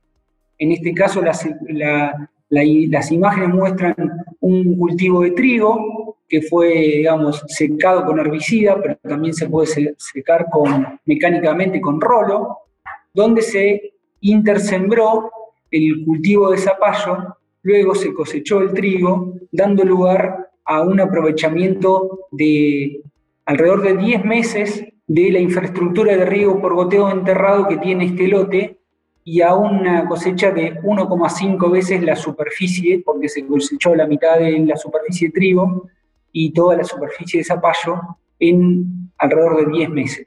En 0.57 0.71
este 0.71 0.93
caso 0.93 1.21
las, 1.21 1.45
las 1.67 3.11
imágenes 3.11 3.49
muestran 3.49 3.93
un 4.39 4.77
cultivo 4.77 5.19
de 5.19 5.31
trigo 5.31 6.04
que 6.27 6.41
fue, 6.41 6.69
digamos, 6.73 7.43
secado 7.47 8.05
con 8.05 8.19
herbicida, 8.19 8.81
pero 8.81 8.97
también 9.01 9.33
se 9.33 9.47
puede 9.47 9.95
secar 9.97 10.47
con, 10.51 10.99
mecánicamente 11.05 11.79
con 11.79 12.01
rolo, 12.01 12.57
donde 13.13 13.41
se 13.41 13.93
intersembró 14.21 15.31
el 15.69 16.03
cultivo 16.05 16.51
de 16.51 16.57
zapallo, 16.57 17.37
luego 17.61 17.95
se 17.95 18.13
cosechó 18.13 18.61
el 18.61 18.73
trigo, 18.73 19.33
dando 19.51 19.83
lugar 19.83 20.49
a 20.65 20.81
un 20.81 20.99
aprovechamiento 20.99 22.27
de 22.31 23.01
alrededor 23.45 23.83
de 23.83 23.97
10 23.97 24.25
meses 24.25 24.85
de 25.07 25.31
la 25.31 25.39
infraestructura 25.39 26.17
de 26.17 26.25
riego 26.25 26.59
por 26.59 26.73
goteo 26.73 27.11
enterrado 27.11 27.67
que 27.67 27.77
tiene 27.77 28.05
este 28.05 28.27
lote 28.27 28.79
y 29.23 29.41
a 29.41 29.55
una 29.55 30.07
cosecha 30.07 30.51
de 30.51 30.75
1,5 30.81 31.71
veces 31.71 32.03
la 32.03 32.15
superficie, 32.15 33.01
porque 33.03 33.29
se 33.29 33.45
cosechó 33.45 33.95
la 33.95 34.07
mitad 34.07 34.39
de 34.39 34.59
la 34.59 34.77
superficie 34.77 35.27
de 35.27 35.33
trigo 35.33 35.89
y 36.37 36.51
toda 36.51 36.75
la 36.75 36.83
superficie 36.83 37.39
de 37.39 37.45
zapallo 37.45 38.17
en 38.37 39.09
alrededor 39.17 39.65
de 39.65 39.71
10 39.71 39.89
meses. 39.89 40.25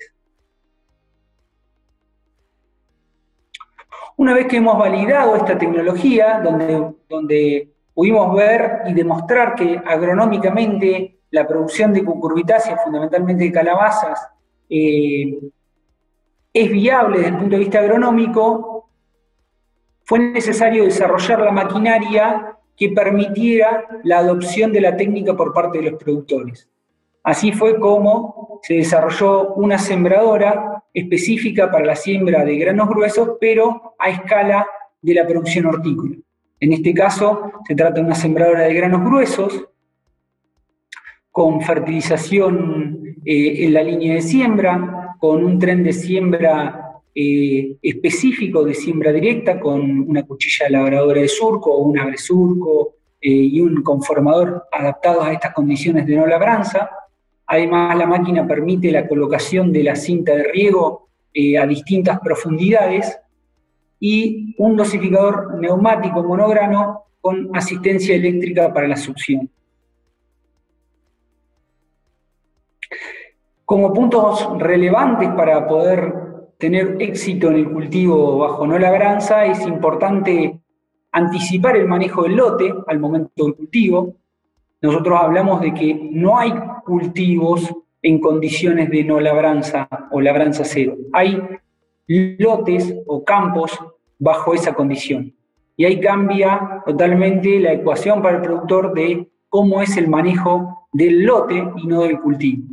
Una 4.17 4.33
vez 4.33 4.47
que 4.47 4.57
hemos 4.57 4.79
validado 4.79 5.37
esta 5.37 5.59
tecnología, 5.59 6.41
donde, 6.43 6.95
donde 7.11 7.69
pudimos 7.93 8.35
ver 8.35 8.85
y 8.87 8.95
demostrar 8.95 9.55
que 9.55 9.83
agronómicamente 9.85 11.19
la 11.31 11.47
producción 11.47 11.93
de 11.93 12.03
cucurbitáceas, 12.03 12.83
fundamentalmente 12.83 13.45
de 13.45 13.53
calabazas, 13.53 14.31
eh, 14.71 15.39
es 16.55 16.71
viable 16.71 17.19
desde 17.19 17.33
el 17.33 17.37
punto 17.37 17.51
de 17.51 17.61
vista 17.61 17.81
agronómico, 17.81 18.89
fue 20.05 20.21
necesario 20.21 20.85
desarrollar 20.85 21.41
la 21.41 21.53
maquinaria 21.53 22.58
que 22.79 22.91
permitiera 22.91 23.87
la 24.05 24.19
adopción 24.19 24.73
de 24.73 24.81
la 24.81 24.97
técnica 24.97 25.37
por 25.37 25.53
parte 25.53 25.79
de 25.79 25.91
los 25.91 26.03
productores. 26.03 26.69
Así 27.25 27.53
fue 27.53 27.79
como 27.79 28.61
se 28.63 28.75
desarrolló 28.75 29.55
una 29.55 29.79
sembradora 29.79 30.85
específica 30.95 31.71
para 31.71 31.85
la 31.85 31.97
siembra 31.97 32.45
de 32.45 32.57
granos 32.57 32.89
gruesos, 32.89 33.33
pero 33.41 33.95
a 33.99 34.09
escala 34.11 34.67
de 35.03 35.15
la 35.15 35.27
producción 35.27 35.67
hortícola. 35.67 36.17
En 36.61 36.73
este 36.73 36.95
caso, 36.95 37.53
se 37.67 37.75
trata 37.75 37.95
de 37.95 38.01
una 38.07 38.15
sembradora 38.15 38.63
de 38.63 38.75
granos 38.75 39.05
gruesos, 39.05 39.69
con 41.31 41.61
fertilización 41.61 43.17
eh, 43.25 43.65
en 43.65 43.75
la 43.75 43.83
línea 43.83 44.15
de 44.15 44.23
siembra, 44.23 45.17
con 45.21 45.45
un 45.45 45.59
tren 45.59 45.85
de 45.85 45.93
siembra 45.93 46.88
eh, 47.21 47.77
específico 47.83 48.63
de 48.63 48.75
siembra 48.75 49.11
directa, 49.11 49.59
con 49.59 49.81
una 50.09 50.23
cuchilla 50.23 50.71
labradora 50.71 51.21
de 51.21 51.27
surco 51.27 51.73
o 51.73 51.79
un 51.79 51.99
agresurco 51.99 52.95
eh, 53.21 53.29
y 53.29 53.61
un 53.61 53.83
conformador 53.83 54.69
adaptados 54.71 55.25
a 55.25 55.33
estas 55.33 55.53
condiciones 55.53 56.07
de 56.07 56.15
no 56.15 56.29
labranza. 56.29 56.89
Además, 57.45 57.99
la 57.99 58.07
máquina 58.07 58.47
permite 58.47 58.93
la 58.93 59.09
colocación 59.09 59.73
de 59.73 59.83
la 59.83 59.97
cinta 59.97 60.37
de 60.37 60.45
riego 60.45 61.09
a 61.61 61.67
distintas 61.67 62.21
profundidades 62.21 63.19
y 63.99 64.55
un 64.59 64.77
dosificador 64.77 65.59
neumático 65.59 66.23
monograno 66.23 67.03
con 67.21 67.51
asistencia 67.53 68.15
eléctrica 68.15 68.73
para 68.73 68.87
la 68.87 68.97
succión. 68.97 69.51
Como 73.65 73.93
puntos 73.93 74.49
relevantes 74.61 75.31
para 75.31 75.67
poder 75.67 76.28
tener 76.59 76.97
éxito 76.99 77.49
en 77.49 77.57
el 77.57 77.71
cultivo 77.71 78.39
bajo 78.39 78.67
no 78.67 78.79
labranza, 78.79 79.47
es 79.47 79.65
importante 79.67 80.61
anticipar 81.13 81.77
el 81.77 81.87
manejo 81.87 82.25
del 82.25 82.37
lote 82.37 82.75
al 82.87 82.99
momento 82.99 83.45
del 83.45 83.55
cultivo. 83.55 84.17
Nosotros 84.83 85.19
hablamos 85.21 85.61
de 85.61 85.73
que 85.73 85.95
no 86.13 86.39
hay 86.39 86.53
cultivos 86.85 87.73
en 88.03 88.21
condiciones 88.21 88.91
de 88.91 89.05
no 89.05 89.21
labranza 89.21 89.89
o 90.11 90.21
labranza 90.21 90.65
cero. 90.65 90.97
Hay 91.13 91.41
lotes 92.07 92.95
o 93.07 93.25
campos 93.25 93.79
bajo 94.19 94.55
esa 94.55 94.75
condición. 94.75 95.33
Y 95.77 95.85
ahí 95.85 96.01
cambia 96.01 96.83
totalmente 96.85 97.61
la 97.61 97.73
ecuación 97.73 98.21
para 98.21 98.37
el 98.37 98.43
productor 98.43 98.93
de 98.95 99.29
cómo 99.49 99.81
es 99.81 99.97
el 99.97 100.09
manejo 100.09 100.89
del 100.93 101.23
lote 101.25 101.63
y 101.77 101.87
no 101.87 102.03
del 102.03 102.21
cultivo. 102.21 102.65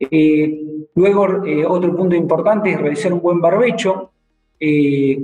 Eh, 0.00 0.65
luego, 0.96 1.46
eh, 1.46 1.64
otro 1.64 1.96
punto 1.96 2.16
importante 2.16 2.72
es 2.72 2.80
realizar 2.80 3.12
un 3.12 3.20
buen 3.20 3.40
barbecho, 3.40 4.10
eh, 4.58 5.16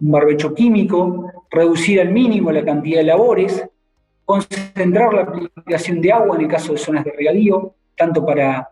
un 0.00 0.10
barbecho 0.10 0.52
químico, 0.54 1.44
reducir 1.50 2.00
al 2.00 2.10
mínimo 2.10 2.50
la 2.50 2.64
cantidad 2.64 2.98
de 2.98 3.04
labores, 3.04 3.64
concentrar 4.24 5.14
la 5.14 5.22
aplicación 5.22 6.00
de 6.00 6.12
agua 6.12 6.36
en 6.36 6.42
el 6.42 6.48
caso 6.48 6.72
de 6.72 6.78
zonas 6.78 7.04
de 7.04 7.12
regadío, 7.12 7.74
tanto 7.96 8.26
para 8.26 8.68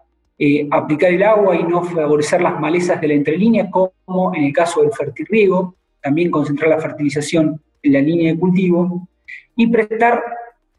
aplicar 0.71 1.13
el 1.13 1.23
agua 1.23 1.57
y 1.57 1.63
no 1.63 1.83
favorecer 1.83 2.43
las 2.43 2.61
malezas 2.61 3.01
de 3.01 3.09
la 3.09 3.15
entrelínea, 3.15 3.71
como 3.71 4.35
en 4.35 4.45
el 4.45 4.53
caso 4.53 4.83
del 4.83 4.93
fertirriego, 4.93 5.77
también 6.03 6.31
concentrar 6.31 6.71
la 6.71 6.81
fertilización 6.81 7.61
en 7.83 7.93
la 7.93 8.01
línea 8.01 8.33
de 8.33 8.39
cultivo, 8.39 9.09
y 9.57 9.67
prestar 9.69 10.23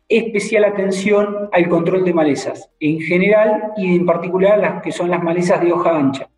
especial 0.10 0.64
atención 0.64 1.50
al 1.52 1.68
control 1.68 2.06
de 2.06 2.14
malezas, 2.14 2.70
en 2.80 3.00
general 3.00 3.74
y 3.76 3.96
en 3.96 4.06
particular 4.06 4.60
las 4.60 4.82
que 4.82 4.92
son 4.92 5.10
las 5.10 5.22
malezas 5.22 5.62
de 5.62 5.74
hoja 5.74 5.98
ancha. 5.98 6.30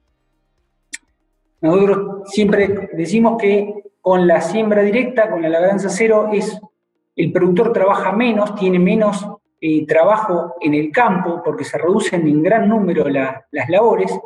Nosotros 1.62 2.30
siempre 2.30 2.90
decimos 2.94 3.40
que 3.40 3.84
con 4.02 4.28
la 4.28 4.42
siembra 4.42 4.82
directa, 4.82 5.30
con 5.30 5.42
la 5.42 5.50
labranza 5.50 5.90
cero, 5.90 6.30
es, 6.34 6.60
el 7.16 7.32
productor 7.32 7.74
trabaja 7.74 8.12
menos, 8.14 8.56
tiene 8.56 8.80
menos 8.80 9.28
eh, 9.62 9.86
trabajo 9.86 10.56
en 10.62 10.74
el 10.74 10.90
campo 10.92 11.42
porque 11.44 11.66
se 11.66 11.78
reducen 11.78 12.26
en 12.28 12.42
gran 12.42 12.70
número 12.70 13.08
las 13.10 13.70
labores, 13.70 14.18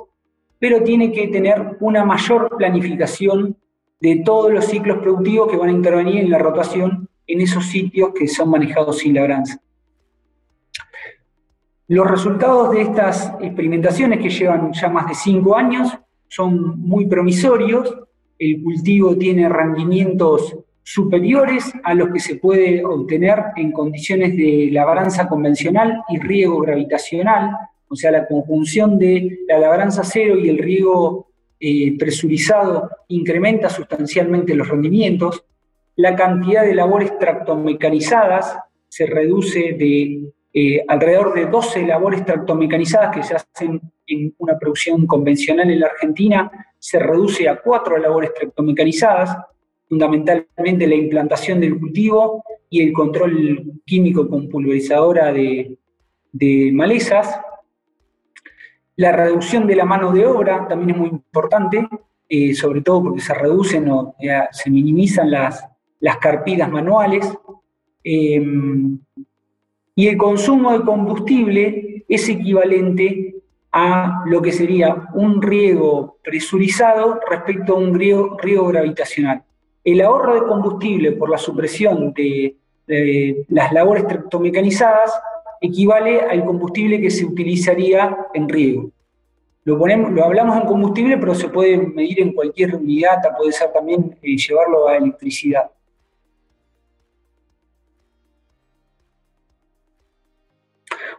pero 0.59 0.83
tiene 0.83 1.11
que 1.11 1.27
tener 1.27 1.77
una 1.81 2.05
mayor 2.05 2.55
planificación 2.55 3.57
de 3.99 4.21
todos 4.23 4.53
los 4.53 4.65
ciclos 4.65 4.99
productivos 4.99 5.49
que 5.49 5.57
van 5.57 5.69
a 5.69 5.73
intervenir 5.73 6.17
en 6.17 6.29
la 6.29 6.37
rotación 6.37 7.09
en 7.27 7.41
esos 7.41 7.65
sitios 7.65 8.11
que 8.13 8.27
son 8.27 8.49
manejados 8.49 8.99
sin 8.99 9.15
labranza. 9.15 9.59
Los 11.87 12.09
resultados 12.09 12.71
de 12.71 12.81
estas 12.81 13.33
experimentaciones, 13.41 14.19
que 14.19 14.29
llevan 14.29 14.71
ya 14.73 14.89
más 14.89 15.07
de 15.07 15.15
cinco 15.15 15.55
años, 15.55 15.89
son 16.27 16.79
muy 16.79 17.05
promisorios. 17.05 17.93
El 18.39 18.63
cultivo 18.63 19.15
tiene 19.17 19.47
rendimientos 19.49 20.55
superiores 20.81 21.71
a 21.83 21.93
los 21.93 22.09
que 22.09 22.19
se 22.19 22.35
puede 22.35 22.83
obtener 22.83 23.39
en 23.55 23.71
condiciones 23.71 24.35
de 24.35 24.69
labranza 24.71 25.27
convencional 25.27 26.01
y 26.09 26.19
riego 26.19 26.59
gravitacional, 26.59 27.51
o 27.87 27.95
sea, 27.95 28.11
la 28.11 28.27
conjunción 28.27 28.97
de 28.97 29.39
la 29.47 29.59
labranza 29.59 30.03
cero 30.03 30.37
y 30.37 30.49
el 30.49 30.57
riego 30.57 31.27
eh, 31.59 31.97
presurizado 31.97 32.89
incrementa 33.09 33.69
sustancialmente 33.69 34.55
los 34.55 34.67
rendimientos 34.67 35.45
la 35.95 36.15
cantidad 36.15 36.63
de 36.63 36.75
labores 36.75 37.17
tractomecanizadas 37.19 38.57
se 38.87 39.05
reduce 39.05 39.73
de 39.73 40.31
eh, 40.53 40.85
alrededor 40.87 41.33
de 41.33 41.47
12 41.47 41.87
labores 41.87 42.25
tractomecanizadas 42.25 43.15
que 43.15 43.23
se 43.23 43.35
hacen 43.35 43.81
en 44.05 44.35
una 44.37 44.57
producción 44.57 45.07
convencional 45.07 45.69
en 45.71 45.79
la 45.79 45.87
Argentina, 45.87 46.51
se 46.77 46.99
reduce 46.99 47.49
a 47.49 47.59
4 47.59 47.97
labores 47.97 48.33
tractomecanizadas, 48.33 49.35
fundamentalmente 49.89 50.87
la 50.87 50.95
implantación 50.95 51.59
del 51.59 51.79
cultivo 51.79 52.43
y 52.69 52.83
el 52.83 52.93
control 52.93 53.81
químico 53.85 54.27
con 54.27 54.49
pulverizadora 54.49 55.31
de, 55.33 55.77
malezas. 56.73 57.39
La 58.95 59.11
reducción 59.11 59.65
de 59.65 59.75
la 59.75 59.85
mano 59.85 60.11
de 60.11 60.25
obra 60.25 60.67
también 60.67 60.91
es 60.91 60.97
muy 60.97 61.09
importante, 61.09 61.87
eh, 62.29 62.53
sobre 62.53 62.81
todo 62.81 63.03
porque 63.03 63.21
se 63.21 63.33
reducen 63.33 63.89
o 63.89 64.15
se 64.51 64.69
minimizan 64.69 65.31
las, 65.31 65.63
las 66.03 66.17
carpidas 66.17 66.69
manuales, 66.69 67.25
em, 68.03 68.99
y 69.95 70.07
el 70.07 70.17
consumo 70.17 70.73
de 70.73 70.83
combustible 70.83 72.03
es 72.09 72.27
equivalente 72.27 73.35
a 73.71 74.23
lo 74.25 74.41
que 74.41 74.51
sería 74.51 75.07
un 75.13 75.41
riego 75.41 76.17
presurizado 76.21 77.21
respecto 77.29 77.73
a 77.73 77.77
un 77.77 77.97
riego, 77.97 78.67
gravitacional. 78.67 79.43
El 79.81 80.01
ahorro 80.01 80.35
de 80.35 80.45
combustible 80.45 81.13
por 81.13 81.29
la 81.29 81.37
supresión 81.37 82.13
de, 82.13 82.57
las 83.47 83.71
labores 83.71 84.05
tractomecanizadas 84.05 85.09
equivale 85.61 86.19
al 86.19 86.43
combustible 86.43 86.99
que 86.99 87.11
se 87.11 87.23
utilizaría 87.23 88.17
en 88.33 88.49
riego. 88.49 88.91
Lo, 89.63 89.79
ponemos, 89.79 90.11
lo 90.11 90.25
hablamos 90.25 90.57
en 90.57 90.67
combustible, 90.67 91.17
pero 91.17 91.33
se 91.33 91.47
puede 91.47 91.77
medir 91.77 92.19
en 92.19 92.33
cualquier 92.33 92.75
unidad, 92.75 93.21
puede 93.37 93.53
ser 93.53 93.71
también 93.71 94.17
eh, 94.21 94.35
llevarlo 94.35 94.89
a 94.89 94.97
electricidad. 94.97 95.71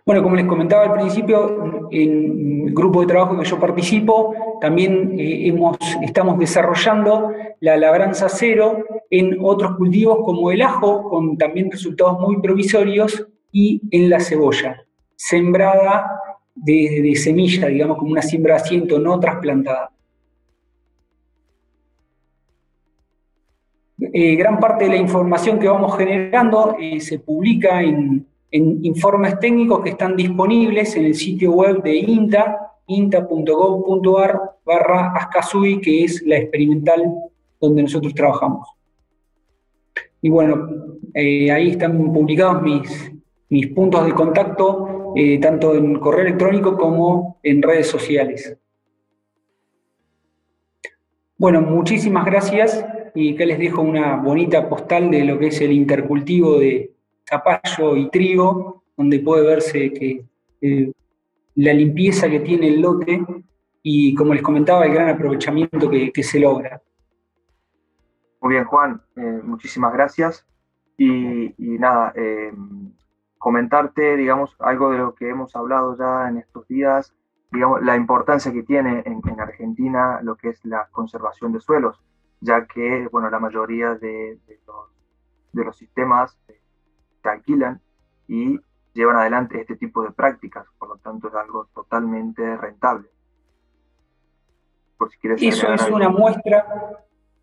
Bueno, 0.07 0.23
como 0.23 0.37
les 0.37 0.45
comentaba 0.45 0.85
al 0.85 0.93
principio, 0.93 1.89
en 1.91 2.67
el 2.69 2.75
grupo 2.75 3.01
de 3.01 3.07
trabajo 3.07 3.39
que 3.39 3.47
yo 3.47 3.59
participo, 3.59 4.35
también 4.61 5.19
eh, 5.19 5.49
hemos, 5.49 5.79
estamos 6.03 6.39
desarrollando 6.39 7.31
la 7.61 7.79
labranza 7.79 8.29
cero 8.29 8.85
en 9.09 9.39
otros 9.41 9.77
cultivos 9.77 10.19
como 10.23 10.51
el 10.51 10.61
ajo, 10.61 11.09
con 11.09 11.39
también 11.39 11.71
resultados 11.71 12.21
muy 12.21 12.39
provisorios, 12.43 13.27
y 13.51 13.81
en 13.93 14.11
la 14.11 14.21
cebolla, 14.21 14.85
sembrada 15.17 16.21
de, 16.55 17.15
semilla, 17.17 17.69
digamos, 17.69 17.97
como 17.97 18.11
una 18.11 18.21
siembra 18.21 18.57
de 18.57 18.61
asiento 18.61 18.99
no 18.99 19.19
trasplantada. 19.19 19.91
Eh, 24.13 24.35
gran 24.35 24.61
parte 24.61 24.85
de 24.85 24.91
la 24.91 24.97
información 24.97 25.59
que 25.59 25.69
vamos 25.69 25.97
generando 25.97 26.77
eh, 26.79 27.01
se 27.01 27.21
publica 27.21 27.81
en, 27.81 28.27
informes 28.59 29.39
técnicos 29.41 29.81
que 29.83 29.91
están 29.91 30.17
disponibles 30.17 30.97
en 30.97 31.07
el 31.07 31.15
sitio 31.15 31.53
web 31.53 31.83
de 31.83 31.97
INTA, 31.97 32.73
inta.gov.ar 32.87 34.41
barra 34.65 35.13
ASCASUI, 35.13 35.81
que 35.81 36.05
es 36.05 36.23
la 36.23 36.37
experimental 36.37 37.15
donde 37.61 37.83
nosotros 37.83 38.15
trabajamos. 38.15 38.69
Y 40.23 40.31
bueno, 40.31 40.69
eh, 41.13 41.51
ahí 41.51 41.71
están 41.71 42.13
publicados 42.13 42.63
mis, 42.63 43.13
mis 43.49 43.67
puntos 43.69 44.07
de 44.07 44.13
contacto, 44.13 45.15
tanto 45.41 45.75
en 45.75 45.99
correo 45.99 46.27
electrónico 46.27 46.77
como 46.77 47.39
en 47.43 47.63
redes 47.63 47.87
sociales. 47.87 48.57
Bueno, 51.37 51.61
muchísimas 51.61 52.25
gracias 52.25 52.87
y 53.15 53.35
que 53.35 53.45
les 53.45 53.59
dejo 53.59 53.83
una 53.83 54.17
bonita 54.17 54.69
postal 54.69 55.11
de 55.11 55.25
lo 55.25 55.39
que 55.39 55.49
es 55.49 55.61
el 55.61 55.73
intercultivo 55.73 56.59
de 56.59 56.94
zapallo 57.29 57.97
y 57.97 58.11
trigo, 58.11 58.85
donde 58.97 59.19
puede 59.21 59.47
verse 59.47 59.93
que 59.93 60.25
eh, 60.61 60.93
la 61.57 61.73
limpieza 61.73 62.29
que 62.29 62.41
tiene 62.41 62.69
el 62.69 62.81
lote 62.81 63.25
y, 63.83 64.15
como 64.15 64.35
les 64.35 64.43
comentaba, 64.43 64.87
el 64.87 64.95
gran 64.95 65.09
aprovechamiento 65.09 65.91
que, 65.91 66.23
se 66.23 66.41
logra. 66.41 66.81
Muy 68.41 68.55
bien, 68.55 68.65
Juan, 68.65 69.03
eh, 69.17 69.41
muchísimas 69.43 69.93
gracias. 69.93 70.47
Y, 70.97 71.53
nada, 71.59 72.13
eh, 72.17 72.53
comentarte, 73.39 74.17
digamos, 74.17 74.57
algo 74.59 74.91
de 74.91 74.99
lo 74.99 75.15
que 75.15 75.29
hemos 75.29 75.55
hablado 75.55 75.97
ya 75.99 76.29
en 76.29 76.39
estos 76.39 76.67
días, 76.69 77.15
digamos, 77.53 77.83
la 77.83 77.97
importancia 77.97 78.53
que 78.53 78.63
tiene 78.63 79.03
en, 79.05 79.21
en 79.29 79.41
Argentina 79.41 80.21
lo 80.23 80.37
que 80.37 80.51
es 80.51 80.65
la 80.65 80.89
conservación 80.91 81.53
de 81.53 81.61
suelos 81.61 82.01
ya 82.45 82.67
que 82.67 83.09
bueno, 83.11 83.31
la 83.31 83.39
mayoría 83.39 83.95
de, 83.95 84.39
los, 85.55 85.77
sistemas 85.77 86.37
se 87.25 87.31
alquilan 87.31 87.81
y 88.29 88.61
llevan 88.93 89.17
adelante 89.17 89.61
este 89.61 89.77
tipo 89.77 90.03
de 90.03 90.13
prácticas, 90.13 90.67
por 90.79 90.91
lo 90.91 90.97
tanto 90.99 91.29
es 91.29 91.35
algo 91.35 91.67
totalmente 91.75 92.57
rentable. 92.57 93.09
Por 94.99 95.11
si 95.11 95.19
quieres 95.19 95.43
Eso 95.43 95.73
es 95.73 95.91
una 95.91 96.11
muestra, 96.11 96.65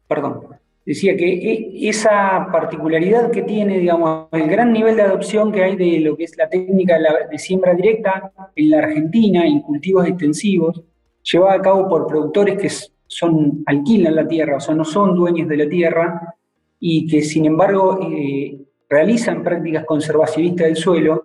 perdón, 0.08 0.48
decía 0.86 1.18
que 1.18 1.34
e, 1.34 1.90
esa 1.90 2.48
particularidad 2.52 3.32
que 3.32 3.42
tiene, 3.42 3.80
digamos, 3.80 4.28
el 4.32 4.48
gran 4.48 4.72
nivel 4.72 4.96
de 4.96 5.02
adopción 5.02 5.52
que 5.52 5.64
hay 5.64 5.76
de 5.76 6.00
lo 6.00 6.16
que 6.16 6.26
es 6.26 6.38
la 6.38 6.48
técnica 6.48 6.98
de 7.30 7.40
siembra 7.40 7.74
directa 7.74 8.32
en 8.56 8.70
la 8.70 8.80
Argentina, 8.80 9.46
en 9.46 9.62
cultivos 9.62 10.08
extensivos, 10.08 10.82
llevada 11.24 11.56
a 11.56 11.62
cabo 11.62 11.90
por 11.90 12.08
productores 12.08 12.58
que 12.58 12.70
son, 13.08 13.64
alquilan 13.66 14.16
la 14.16 14.28
tierra, 14.28 14.58
o 14.58 14.60
sea, 14.60 14.76
no 14.76 14.86
son 14.86 15.16
dueños 15.16 15.50
de 15.50 15.58
la 15.58 15.68
tierra, 15.68 16.36
y 16.80 17.08
que 17.08 17.22
sin 17.22 17.46
embargo 17.46 18.00
eh, 18.02 18.61
realizan 18.92 19.42
prácticas 19.42 19.86
conservacionistas 19.86 20.68
del 20.68 20.76
suelo, 20.76 21.24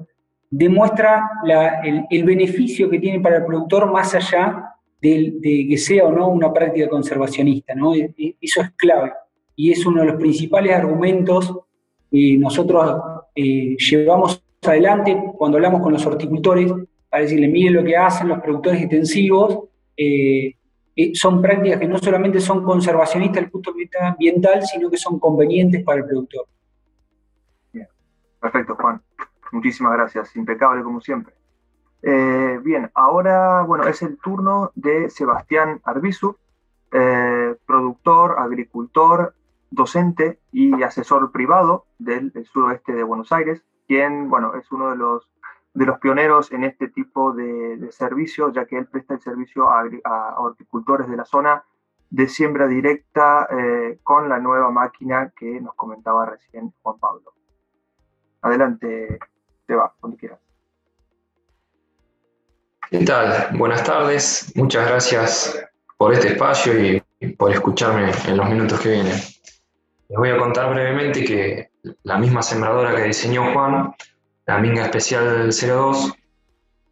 demuestra 0.49 1.29
el, 2.09 2.25
beneficio 2.25 2.89
que 2.89 3.01
tiene 3.01 3.21
para 3.21 3.39
el 3.39 3.45
productor 3.45 3.91
más 3.91 4.15
allá 4.15 4.73
de, 5.03 5.67
que 5.69 5.77
sea 5.77 6.05
o 6.05 6.13
no 6.13 6.29
una 6.29 6.53
práctica 6.53 6.89
conservacionista. 6.89 7.75
¿no? 7.75 7.95
E, 7.95 8.15
e, 8.17 8.37
eso 8.41 8.63
es 8.63 8.71
clave 8.77 9.13
y 9.57 9.73
es 9.73 9.85
uno 9.85 10.03
de 10.03 10.07
los 10.07 10.17
principales 10.17 10.73
argumentos 10.73 11.59
que 12.11 12.37
nosotros 12.39 13.03
eh, 13.35 13.77
llevamos 13.77 14.41
adelante 14.63 15.21
cuando 15.37 15.59
hablamos 15.59 15.83
con 15.83 15.93
los 15.93 16.07
horticultores 16.07 16.73
para 17.09 17.25
decirle, 17.25 17.49
miren 17.49 17.75
lo 17.75 17.85
que 17.85 17.97
hacen 17.97 18.29
los 18.29 18.41
productores 18.41 18.83
extensivos, 18.83 19.65
eh, 19.97 20.55
son 21.15 21.43
prácticas 21.43 21.81
que 21.81 21.89
no 21.89 21.99
solamente 21.99 22.41
son 22.41 22.63
conservacionistas 22.63 23.37
desde 23.37 23.47
el 23.47 23.51
punto 23.51 23.73
de 23.73 23.79
vista 23.79 24.07
ambiental, 24.07 24.63
sino 24.63 24.89
que 24.89 24.97
son 24.97 25.19
convenientes 25.19 25.83
para 25.83 25.99
el 25.99 26.07
productor. 26.07 26.47
Perfecto, 28.41 28.77
Juan. 28.77 29.03
Muchísimas 29.53 29.93
gracias, 29.93 30.35
impecable 30.37 30.83
como 30.83 31.01
siempre. 31.01 31.35
Eh, 32.03 32.61
bien, 32.63 32.91
ahora 32.95 33.63
bueno, 33.63 33.85
es 33.85 34.03
el 34.03 34.19
turno 34.19 34.71
de 34.75 35.09
Sebastián 35.11 35.81
Arbizu, 35.85 36.37
eh, 36.93 37.57
productor, 37.67 38.39
agricultor, 38.39 39.35
docente 39.71 40.39
y 40.53 40.83
asesor 40.83 41.33
privado 41.33 41.87
del, 41.99 42.31
del 42.33 42.47
suroeste 42.47 42.93
de 42.93 43.03
Buenos 43.03 43.33
Aires, 43.33 43.65
quien 43.87 44.29
bueno, 44.29 44.55
es 44.55 44.71
uno 44.71 44.91
de 44.91 44.97
los 44.97 45.29
de 45.77 45.85
los 45.85 45.99
pioneros 45.99 46.53
en 46.53 46.65
este 46.65 46.89
tipo 46.89 47.35
de, 47.35 47.77
de 47.77 47.93
servicio, 47.93 48.51
ya 48.51 48.65
que 48.65 48.79
él 48.79 48.87
presta 48.87 49.13
el 49.13 49.21
servicio 49.21 49.69
a, 49.69 50.41
horticultores 50.41 51.07
de 51.07 51.17
la 51.19 51.27
zona 51.27 51.65
de 52.09 52.29
siembra 52.29 52.67
directa 52.67 53.47
eh, 53.51 53.99
con 54.03 54.31
la 54.31 54.39
nueva 54.39 54.71
máquina 54.71 55.35
que 55.37 55.61
nos 55.61 55.75
comentaba 55.75 56.25
recién 56.25 56.73
Juan 56.81 56.99
Pablo. 56.99 57.35
Adelante, 58.47 59.19
te 59.67 59.75
va, 59.75 59.93
cuando 59.99 60.17
quieras. 60.17 60.39
¿Qué 62.89 63.05
tal? 63.05 63.49
Buenas 63.59 63.83
tardes. 63.83 64.53
Muchas 64.55 64.87
gracias 64.87 65.67
por 65.97 66.13
este 66.13 66.29
espacio 66.29 66.73
y 66.81 67.03
por 67.37 67.51
escucharme 67.51 68.13
en 68.29 68.37
los 68.37 68.49
minutos 68.49 68.79
que 68.79 68.91
vienen. 68.91 69.15
Les 69.15 70.17
voy 70.17 70.31
a 70.31 70.39
contar 70.39 70.71
brevemente 70.71 71.25
que 71.25 71.73
la 72.05 72.19
misma 72.19 72.41
sembradora 72.41 72.95
que 72.95 73.03
diseñó 73.03 73.53
Juan 73.53 73.93
la 74.47 74.59
Minga 74.59 74.85
Especial 74.85 75.51
02, 75.51 76.13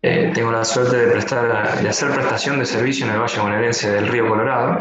eh, 0.03 0.33
tengo 0.35 0.51
la 0.51 0.65
suerte 0.65 0.97
de, 0.97 1.13
prestar, 1.13 1.81
de 1.81 1.89
hacer 1.89 2.11
prestación 2.11 2.59
de 2.59 2.67
servicio 2.67 3.07
en 3.07 3.13
el 3.13 3.21
Valle 3.21 3.41
Bonaerense 3.41 3.93
del 3.93 4.09
Río 4.09 4.27
Colorado, 4.27 4.81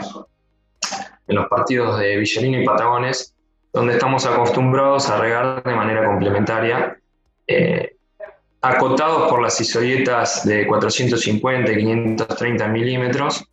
en 1.27 1.35
los 1.35 1.47
partidos 1.49 1.99
de 1.99 2.17
Villarino 2.17 2.59
y 2.63 2.65
Patagones, 2.65 3.32
donde 3.73 3.93
estamos 3.93 4.25
acostumbrados 4.25 5.09
a 5.09 5.17
regar 5.17 5.63
de 5.63 5.75
manera 5.75 6.05
complementaria, 6.05 6.97
eh, 7.47 7.95
acotados 8.61 9.29
por 9.29 9.41
las 9.41 9.59
isoyetas 9.59 10.45
de 10.45 10.65
450 10.67 11.71
y 11.71 11.77
530 11.77 12.67
milímetros, 12.67 13.43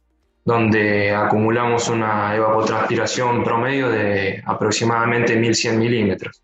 donde 0.44 1.14
acumulamos 1.14 1.88
una 1.88 2.36
evapotranspiración 2.36 3.42
promedio 3.42 3.88
de 3.88 4.42
aproximadamente 4.44 5.36
1100 5.36 5.78
milímetros. 5.78 6.42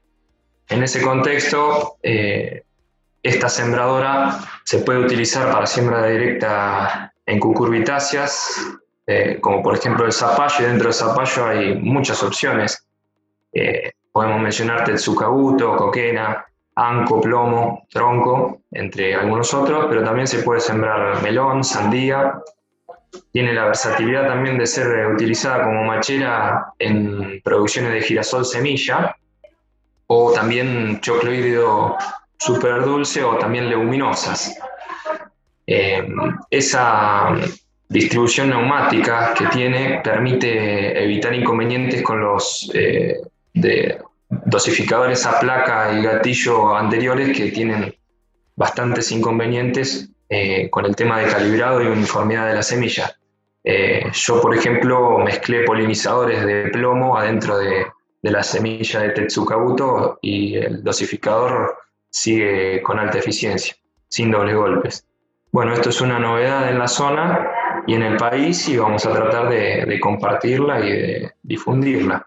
En 0.69 0.83
ese 0.83 1.03
contexto, 1.03 1.97
eh, 2.03 2.62
esta 3.23 3.49
sembradora 3.49 4.39
se 4.65 4.79
puede 4.79 5.01
utilizar 5.01 5.53
para 5.53 5.67
siembra 5.67 6.07
directa 6.07 7.12
en 7.27 7.39
cucurbitáceas, 7.39 8.59
eh, 9.07 9.39
como 9.41 9.62
por 9.62 9.77
ejemplo 9.77 10.07
el 10.07 10.12
zapallo, 10.12 10.57
y 10.61 10.65
dentro 10.65 10.87
del 10.87 10.95
zapallo 10.95 11.47
hay 11.47 11.75
muchas 11.77 12.23
opciones. 12.23 12.86
Eh, 13.59 13.92
podemos 14.12 14.38
mencionar 14.40 14.85
tetsukabuto, 14.85 15.77
coquena, 15.77 16.45
anco, 16.75 17.23
plomo, 17.23 17.87
tronco, 17.90 18.61
entre 18.71 19.14
algunos 19.14 19.55
otros, 19.55 19.87
pero 19.88 20.05
también 20.05 20.27
se 20.27 20.42
puede 20.42 20.61
sembrar 20.61 21.23
melón, 21.23 21.64
sandía. 21.64 22.38
Tiene 23.33 23.55
la 23.55 23.64
versatilidad 23.64 24.29
también 24.29 24.59
de 24.59 24.66
ser 24.66 25.07
utilizada 25.07 25.64
como 25.64 25.85
machera 25.85 26.66
en 26.79 27.40
producciones 27.42 27.95
de 27.95 28.03
girasol 28.03 28.45
semilla 28.45 29.16
o 30.09 30.33
también 30.33 31.01
choclo 31.01 31.33
híbrido 31.33 31.97
super 32.37 32.85
dulce 32.85 33.25
o 33.25 33.38
también 33.38 33.71
leguminosas. 33.71 34.55
Eh, 35.66 36.07
esa 36.51 37.35
distribución 37.88 38.51
neumática 38.51 39.33
que 39.33 39.47
tiene 39.47 40.03
permite 40.05 41.03
evitar 41.03 41.35
inconvenientes 41.35 42.03
con 42.03 42.21
los 42.21 42.71
eh, 42.75 43.16
dosificadores 44.45 45.27
a 45.27 45.40
placa 45.40 45.92
y 45.99 46.03
gatillo 46.03 46.75
anteriores 46.77 47.37
que 47.37 47.51
tienen 47.51 47.95
bastantes 48.57 49.11
inconvenientes 49.12 50.11
eh, 50.29 50.69
con 50.71 50.87
el 50.87 50.97
tema 50.97 51.21
de 51.21 51.27
calibrado 51.27 51.83
y 51.83 51.87
uniformidad 51.87 52.49
de 52.49 52.55
la 52.55 52.62
semilla. 52.62 53.16
yo, 54.12 54.40
por 54.40 54.55
ejemplo, 54.55 55.19
mezclé 55.19 55.64
polinizadores 55.64 56.45
de 56.47 56.69
plomo 56.71 57.16
adentro 57.19 57.59
de, 57.59 57.87
de 58.23 58.31
la 58.31 58.42
semilla 58.42 59.01
de 59.01 59.11
Tetsukabuto 59.11 60.19
y 60.21 60.57
el 60.57 60.83
dosificador 60.83 61.77
sigue 62.11 62.83
con 62.83 62.99
alta 62.99 63.19
eficiencia, 63.19 63.77
sin 64.09 64.31
doble 64.31 64.55
golpes. 64.55 65.07
Bueno, 65.53 65.73
esto 65.73 65.90
es 65.90 66.01
una 66.01 66.19
novedad 66.19 66.69
en 66.69 66.79
la 66.79 66.88
zona 66.88 67.51
y 67.87 67.95
en 67.95 68.03
el 68.03 68.16
país 68.16 68.69
y 68.69 68.79
vamos 68.79 69.07
a 69.07 69.12
tratar 69.12 69.49
de, 69.49 70.01
compartirla 70.01 70.81
y 70.85 70.90
de 70.90 71.33
difundirla. 71.42 72.27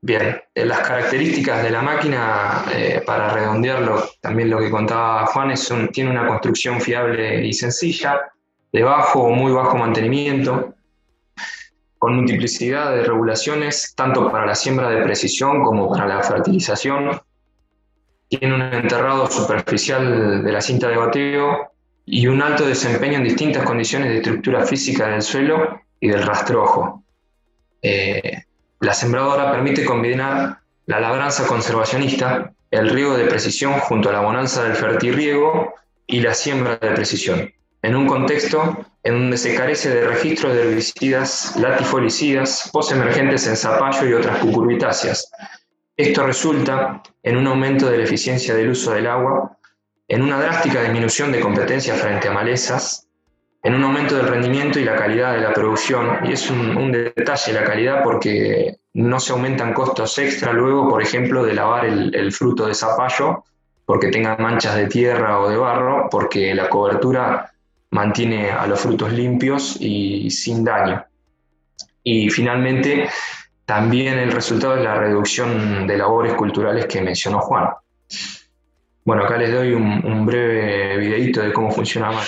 Bien, 0.00 0.40
las 0.54 0.80
características 0.80 1.62
de 1.64 1.70
la 1.70 1.82
máquina, 1.82 2.64
para 3.04 3.30
redondearlo, 3.30 4.04
también 4.20 4.48
lo 4.48 4.58
que 4.60 4.70
contaba 4.70 5.26
Juan, 5.26 5.50
es 5.50 5.72
tiene 5.92 6.10
una 6.10 6.26
construcción 6.26 6.80
fiable 6.80 7.44
y 7.44 7.52
sencilla, 7.52 8.30
de 8.72 8.82
bajo 8.82 9.24
o 9.24 9.30
muy 9.30 9.50
bajo 9.52 9.76
mantenimiento, 9.76 10.74
con 11.98 12.14
multiplicidad 12.14 12.94
de 12.94 13.02
regulaciones 13.02 13.94
tanto 13.96 14.30
para 14.30 14.46
la 14.46 14.54
siembra 14.54 14.88
de 14.88 15.02
precisión 15.02 15.64
como 15.64 15.90
para 15.90 16.06
la 16.06 16.22
fertilización. 16.22 17.20
Tiene 18.28 18.54
un 18.54 18.62
enterrado 18.62 19.26
superficial 19.26 20.44
de 20.44 20.52
la 20.52 20.60
cinta 20.60 20.88
de 20.88 20.96
bateo 20.96 21.72
y 22.04 22.26
un 22.26 22.40
alto 22.40 22.64
desempeño 22.64 23.16
en 23.16 23.24
distintas 23.24 23.64
condiciones 23.64 24.10
de 24.10 24.18
estructura 24.18 24.64
física 24.64 25.08
del 25.08 25.22
suelo 25.22 25.80
y 25.98 26.08
del 26.08 26.22
rastrojo. 26.22 27.02
Eh, 27.82 28.44
la 28.80 28.94
sembradora 28.94 29.50
permite 29.50 29.84
combinar 29.84 30.58
la 30.86 31.00
labranza 31.00 31.46
conservacionista, 31.46 32.52
el 32.70 32.90
riego 32.90 33.16
de 33.16 33.26
precisión 33.26 33.74
junto 33.80 34.10
a 34.10 34.12
la 34.12 34.20
bonanza 34.20 34.64
del 34.64 34.76
fertirriego 34.76 35.74
y 36.06 36.20
la 36.20 36.34
siembra 36.34 36.76
de 36.76 36.90
precisión 36.92 37.52
en 37.82 37.94
un 37.94 38.06
contexto 38.06 38.84
en 39.02 39.14
donde 39.14 39.38
se 39.38 39.54
carece 39.54 39.90
de 39.90 40.06
registros 40.06 40.54
de 40.54 40.62
herbicidas 40.62 41.56
latifolicidas, 41.56 42.70
posemergentes 42.72 43.46
en 43.46 43.56
zapallo 43.56 44.06
y 44.06 44.12
otras 44.14 44.38
cucurbitáceas. 44.38 45.30
Esto 45.96 46.26
resulta 46.26 47.02
en 47.22 47.36
un 47.36 47.46
aumento 47.46 47.88
de 47.88 47.98
la 47.98 48.04
eficiencia 48.04 48.54
del 48.54 48.70
uso 48.70 48.92
del 48.92 49.06
agua, 49.06 49.56
en 50.08 50.22
una 50.22 50.40
drástica 50.40 50.82
disminución 50.82 51.32
de 51.32 51.40
competencia 51.40 51.94
frente 51.94 52.28
a 52.28 52.32
malezas, 52.32 53.07
en 53.62 53.74
un 53.74 53.82
aumento 53.84 54.16
del 54.16 54.28
rendimiento 54.28 54.78
y 54.78 54.84
la 54.84 54.96
calidad 54.96 55.34
de 55.34 55.40
la 55.40 55.52
producción. 55.52 56.26
Y 56.26 56.32
es 56.32 56.50
un, 56.50 56.92
detalle 56.92 57.52
la 57.52 57.64
calidad 57.64 58.02
porque 58.02 58.76
no 58.94 59.20
se 59.20 59.32
aumentan 59.32 59.74
costos 59.74 60.18
extra 60.18 60.52
luego, 60.52 60.88
por 60.88 61.02
ejemplo, 61.02 61.44
de 61.44 61.54
lavar 61.54 61.84
el, 61.84 62.32
fruto 62.32 62.66
de 62.66 62.74
zapallo 62.74 63.44
porque 63.84 64.08
tenga 64.08 64.36
manchas 64.36 64.76
de 64.76 64.86
tierra 64.86 65.40
o 65.40 65.48
de 65.48 65.56
barro, 65.56 66.08
porque 66.10 66.54
la 66.54 66.68
cobertura 66.68 67.50
mantiene 67.90 68.50
a 68.50 68.66
los 68.66 68.80
frutos 68.80 69.12
limpios 69.12 69.78
y 69.80 70.30
sin 70.30 70.62
daño. 70.62 71.02
Y 72.02 72.28
finalmente, 72.28 73.08
también 73.68 74.18
el 74.18 74.32
resultado 74.32 74.76
es 74.76 74.82
la 74.82 74.94
reducción 74.94 75.86
de 75.86 75.98
labores 75.98 76.32
culturales 76.32 76.86
que 76.86 77.02
mencionó 77.02 77.40
Juan. 77.40 77.68
Bueno, 79.04 79.24
acá 79.24 79.36
les 79.36 79.52
doy 79.52 79.74
un, 79.74 80.24
breve 80.24 80.96
videito 80.96 81.42
de 81.42 81.52
cómo 81.52 81.70
funciona 81.70 82.10
la 82.10 82.18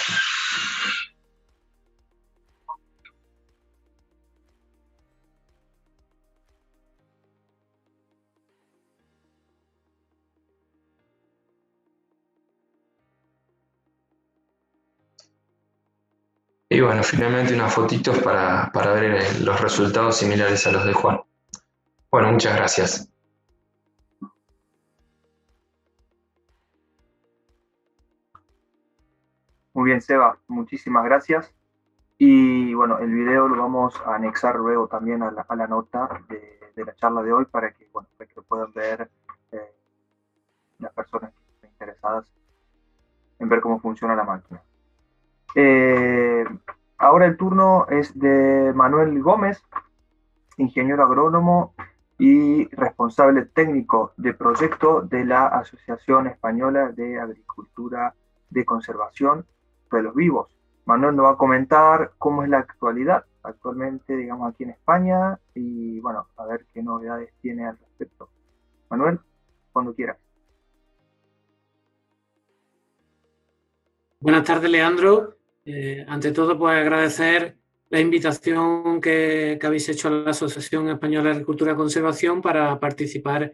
Y 16.73 16.81
bueno, 16.81 17.03
finalmente 17.03 17.53
unas 17.53 17.75
fotitos 17.75 18.17
para, 18.21 18.71
ver 18.73 19.17
eh, 19.17 19.41
los 19.41 19.61
resultados 19.61 20.17
similares 20.19 20.65
a 20.69 20.71
los 20.71 20.85
de 20.85 20.93
Juan. 20.93 21.21
Bueno, 22.13 22.31
muchas 22.31 22.55
gracias. 22.55 23.13
Muy 29.73 29.87
bien, 29.87 30.01
Seba, 30.01 30.39
muchísimas 30.47 31.05
gracias. 31.05 31.53
Y 32.19 32.73
bueno, 32.75 32.99
el 32.99 33.13
video 33.13 33.49
lo 33.49 33.61
vamos 33.61 34.01
a 34.07 34.15
anexar 34.15 34.55
luego 34.55 34.87
también 34.87 35.25
a 35.25 35.33
la, 35.33 35.67
nota 35.67 36.23
de, 36.29 36.85
la 36.85 36.95
charla 36.95 37.25
de 37.25 37.33
hoy 37.33 37.47
para 37.47 37.73
que, 37.73 37.89
bueno, 37.93 38.09
para 38.17 38.29
que 38.29 38.35
lo 38.37 38.45
puedan 38.45 38.73
ver 38.73 39.11
eh, 39.51 39.75
las 40.79 40.93
personas 40.93 41.33
interesadas 41.65 42.33
en 43.41 43.49
ver 43.49 43.61
cómo 43.61 43.81
funciona 43.81 44.15
la 44.15 44.23
máquina. 44.23 44.63
Eh, 45.55 46.45
ahora 46.99 47.27
el 47.27 47.37
turno 47.37 47.87
es 47.89 48.17
de 48.19 48.73
Manuel 48.75 49.21
Gómez, 49.23 49.63
ingeniero 50.57 51.03
agrónomo 51.03 51.75
y 52.19 52.69
responsable 52.75 53.47
técnico 53.47 54.13
de 54.17 54.35
proyecto 54.35 55.03
de 55.03 55.25
la 55.25 55.47
Asociación 55.47 56.27
Española 56.27 56.93
de 56.93 57.19
Agricultura 57.19 58.15
de 58.51 58.65
Conservación 58.65 59.47
de 59.91 60.03
los 60.03 60.15
Vivos. 60.15 60.55
Manuel 60.85 61.17
nos 61.17 61.27
va 61.27 61.31
a 61.31 61.37
comentar 61.37 62.13
cómo 62.19 62.43
es 62.43 62.49
la 62.49 62.59
actualidad 62.59 63.25
actualmente, 63.43 64.17
digamos, 64.17 64.53
aquí 64.53 64.65
en 64.65 64.71
España 64.71 65.39
y, 65.55 65.99
bueno, 66.01 66.27
a 66.37 66.45
ver 66.47 66.67
qué 66.73 66.83
novedades 66.83 67.33
tiene 67.41 67.67
al 67.67 67.79
respecto. 67.79 68.29
Manuel, 68.91 69.19
cuando 69.73 69.95
quieras. 69.95 70.19
Buenas 74.21 74.45
tardes, 74.45 74.71
Leandro. 74.71 75.40
Eh, 75.73 76.05
ante 76.09 76.33
todo, 76.33 76.59
pues 76.59 76.77
agradecer 76.77 77.57
la 77.91 78.01
invitación 78.01 79.01
que, 79.01 79.59
habéis 79.63 79.89
hecho 79.89 80.09
a 80.09 80.11
la 80.11 80.31
Asociación 80.31 80.89
Española 80.89 81.27
de 81.27 81.31
Agricultura 81.37 81.73
y 81.73 81.77
Conservación 81.77 82.43
para 82.43 82.79
participar 82.81 83.53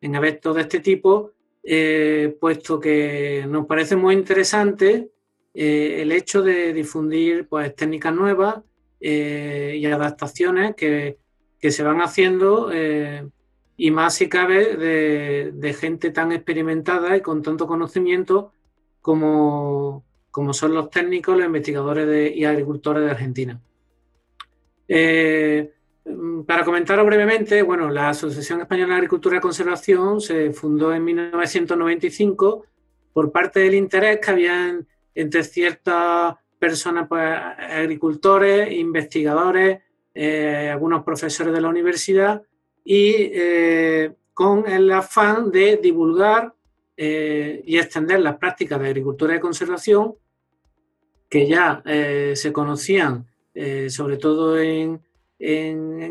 en 0.00 0.14
eventos 0.14 0.54
de 0.54 0.62
este 0.62 0.80
tipo, 0.80 1.32
eh, 1.62 2.36
puesto 2.40 2.80
que 2.80 3.44
nos 3.48 3.66
parece 3.66 3.96
muy 3.96 4.14
interesante 4.14 5.10
eh, 5.52 5.98
el 6.00 6.12
hecho 6.12 6.42
de 6.42 6.72
difundir 6.72 7.48
pues, 7.48 7.74
técnicas 7.74 8.14
nuevas 8.14 8.62
y 9.00 9.84
adaptaciones 9.86 10.74
que, 10.74 11.18
se 11.60 11.82
van 11.82 12.00
haciendo 12.00 12.70
y 13.76 13.90
más 13.90 14.14
si 14.14 14.28
cabe 14.28 14.76
de, 14.76 15.52
de 15.54 15.74
gente 15.74 16.10
tan 16.10 16.32
experimentada 16.32 17.16
y 17.16 17.20
con 17.20 17.42
tanto 17.42 17.66
conocimiento 17.68 18.52
como, 19.00 20.04
como 20.38 20.54
son 20.54 20.72
los 20.72 20.88
técnicos, 20.88 21.36
los 21.36 21.46
investigadores 21.46 22.36
y 22.36 22.44
agricultores 22.44 23.02
de 23.02 23.10
Argentina. 23.10 23.60
Eh, 24.86 25.72
para 26.46 26.64
comentarlo 26.64 27.04
brevemente, 27.04 27.60
bueno, 27.62 27.90
la 27.90 28.10
Asociación 28.10 28.60
Española 28.60 28.92
de 28.92 28.98
Agricultura 28.98 29.38
y 29.38 29.40
Conservación 29.40 30.20
se 30.20 30.52
fundó 30.52 30.94
en 30.94 31.02
1995 31.02 32.66
por 33.12 33.32
parte 33.32 33.58
del 33.58 33.74
interés 33.74 34.20
que 34.20 34.30
había 34.30 34.80
entre 35.12 35.42
ciertas 35.42 36.36
personas, 36.56 37.08
pues, 37.08 37.24
agricultores, 37.26 38.70
investigadores, 38.70 39.80
eh, 40.14 40.70
algunos 40.72 41.02
profesores 41.02 41.52
de 41.52 41.60
la 41.60 41.68
universidad 41.68 42.40
y 42.84 43.32
eh, 43.32 44.12
con 44.32 44.68
el 44.68 44.88
afán 44.92 45.50
de 45.50 45.78
divulgar 45.82 46.54
y 46.96 47.78
extender 47.78 48.18
las 48.18 48.38
prácticas 48.38 48.80
de 48.80 48.86
agricultura 48.86 49.36
y 49.36 49.40
conservación 49.40 50.16
que 51.28 51.46
ya 51.46 51.82
eh, 51.84 52.32
se 52.36 52.52
conocían 52.52 53.26
eh, 53.54 53.90
sobre 53.90 54.16
todo 54.16 54.58
en, 54.58 55.00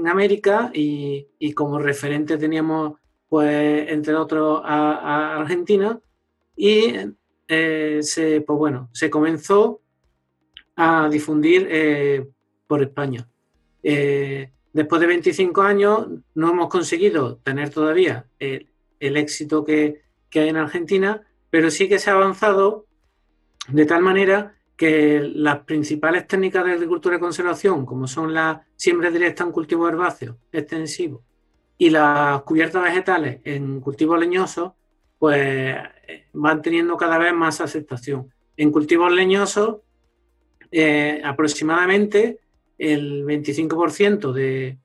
América 0.07 0.71
y, 0.73 1.27
como 1.53 1.79
referente 1.79 2.37
teníamos, 2.37 2.97
pues, 3.27 3.91
entre 3.91 4.15
otros, 4.15 4.61
a, 4.63 5.41
Argentina 5.41 5.99
y 6.55 6.93
eh, 7.49 7.99
se, 8.01 8.39
pues, 8.39 8.57
bueno, 8.57 8.89
se 8.93 9.09
comenzó 9.09 9.81
a 10.77 11.09
difundir 11.09 11.67
por 12.67 12.83
España. 12.83 13.27
después 13.83 15.01
de 15.01 15.07
25 15.07 15.61
años 15.61 16.07
no 16.35 16.51
hemos 16.51 16.69
conseguido 16.69 17.37
tener 17.43 17.69
todavía 17.69 18.27
el, 18.39 18.67
éxito 19.17 19.65
que, 19.65 20.03
que 20.29 20.39
hay 20.39 20.49
en 20.49 20.57
Argentina, 20.57 21.27
pero 21.49 21.69
sí 21.69 21.89
que 21.89 21.99
se 21.99 22.11
ha 22.11 22.13
avanzado 22.13 22.85
de 23.67 23.85
tal 23.85 24.01
manera 24.01 24.56
que 24.77 25.19
las 25.33 25.59
principales 25.61 26.27
técnicas 26.27 26.63
de 26.63 26.73
agricultura 26.73 27.17
y 27.17 27.19
conservación, 27.19 27.85
como 27.85 28.07
son 28.07 28.33
la 28.33 28.63
siembra 28.75 29.09
directa 29.09 29.43
en 29.43 29.51
cultivos 29.51 29.91
herbáceos 29.91 30.37
extensivos 30.51 31.21
y 31.79 31.89
las 31.89 32.43
cubiertas 32.43 32.83
vegetales 32.83 33.41
en 33.43 33.81
cultivos 33.81 34.19
leñosos, 34.19 34.73
pues 35.17 35.75
van 36.33 36.61
teniendo 36.61 36.95
cada 36.95 37.17
vez 37.17 37.33
más 37.33 37.59
aceptación. 37.59 38.31
En 38.55 38.71
cultivos 38.71 39.11
leñosos, 39.11 39.77
eh, 40.71 41.21
aproximadamente 41.23 42.39
el 42.77 43.25
25% 43.25 44.31
de, 44.31 44.77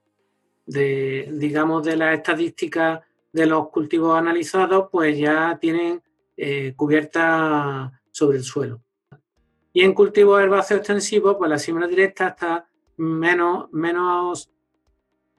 de, 0.66 1.28
digamos, 1.32 1.84
de 1.84 1.96
las 1.96 2.16
estadísticas 2.16 3.00
de 3.32 3.46
los 3.46 3.68
cultivos 3.68 4.16
analizados, 4.16 4.88
pues 4.90 5.18
ya 5.18 5.58
tienen 5.60 6.02
eh, 6.36 6.72
cubierta 6.76 8.00
sobre 8.10 8.38
el 8.38 8.44
suelo. 8.44 8.80
Y 9.72 9.82
en 9.82 9.94
cultivos 9.94 10.42
herbáceos 10.42 10.80
extensivos, 10.80 11.36
pues 11.38 11.50
la 11.50 11.58
siembra 11.58 11.86
directa 11.86 12.28
está 12.28 12.66
menos, 12.96 13.72
menos 13.72 14.50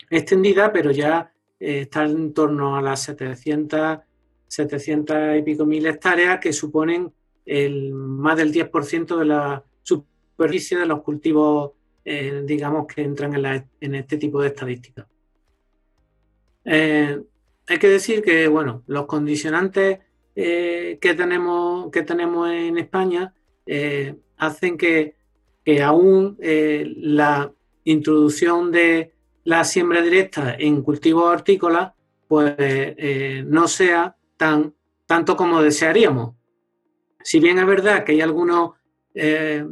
extendida, 0.10 0.72
pero 0.72 0.92
ya 0.92 1.32
eh, 1.60 1.82
está 1.82 2.06
en 2.06 2.34
torno 2.34 2.76
a 2.76 2.82
las 2.82 3.04
700, 3.04 4.00
700 4.48 5.38
y 5.38 5.42
pico 5.44 5.66
mil 5.66 5.86
hectáreas, 5.86 6.40
que 6.40 6.52
suponen 6.52 7.14
el, 7.46 7.94
más 7.94 8.38
del 8.38 8.52
10% 8.52 9.18
de 9.18 9.26
la 9.26 9.64
superficie 9.84 10.78
de 10.78 10.86
los 10.86 11.02
cultivos, 11.04 11.72
eh, 12.04 12.44
digamos, 12.46 12.88
que 12.88 13.02
entran 13.02 13.34
en, 13.80 13.96
este 13.96 14.18
tipo 14.18 14.42
de 14.42 14.48
estadísticas. 14.48 15.06
Eh, 16.66 17.22
hay 17.68 17.78
que 17.78 17.90
decir 17.90 18.24
que, 18.24 18.48
bueno, 18.48 18.84
los 18.88 19.06
condicionantes 19.06 20.00
que, 20.36 20.98
tenemos, 21.00 21.92
que 21.92 22.02
tenemos 22.02 22.50
en 22.50 22.80
España 22.80 23.34
hacen 24.38 24.78
que, 24.78 25.16
que 25.64 25.82
aún 25.82 26.38
la 26.40 27.52
introducción 27.84 28.72
de 28.72 29.14
la 29.44 29.64
siembra 29.64 30.02
directa 30.02 30.56
en 30.58 30.82
cultivos 30.82 31.26
hortícolas 31.26 31.94
pues 32.28 32.56
no 33.46 33.68
sea 33.68 34.16
tan 34.38 34.74
tanto 35.06 35.36
como 35.36 35.62
desearíamos. 35.62 36.36
Si 37.24 37.40
bien 37.40 37.60
es 37.60 37.66
verdad 37.66 38.04
que 38.04 38.14
hay 38.14 38.22
algunos 38.22 38.72
eh, 39.14 39.64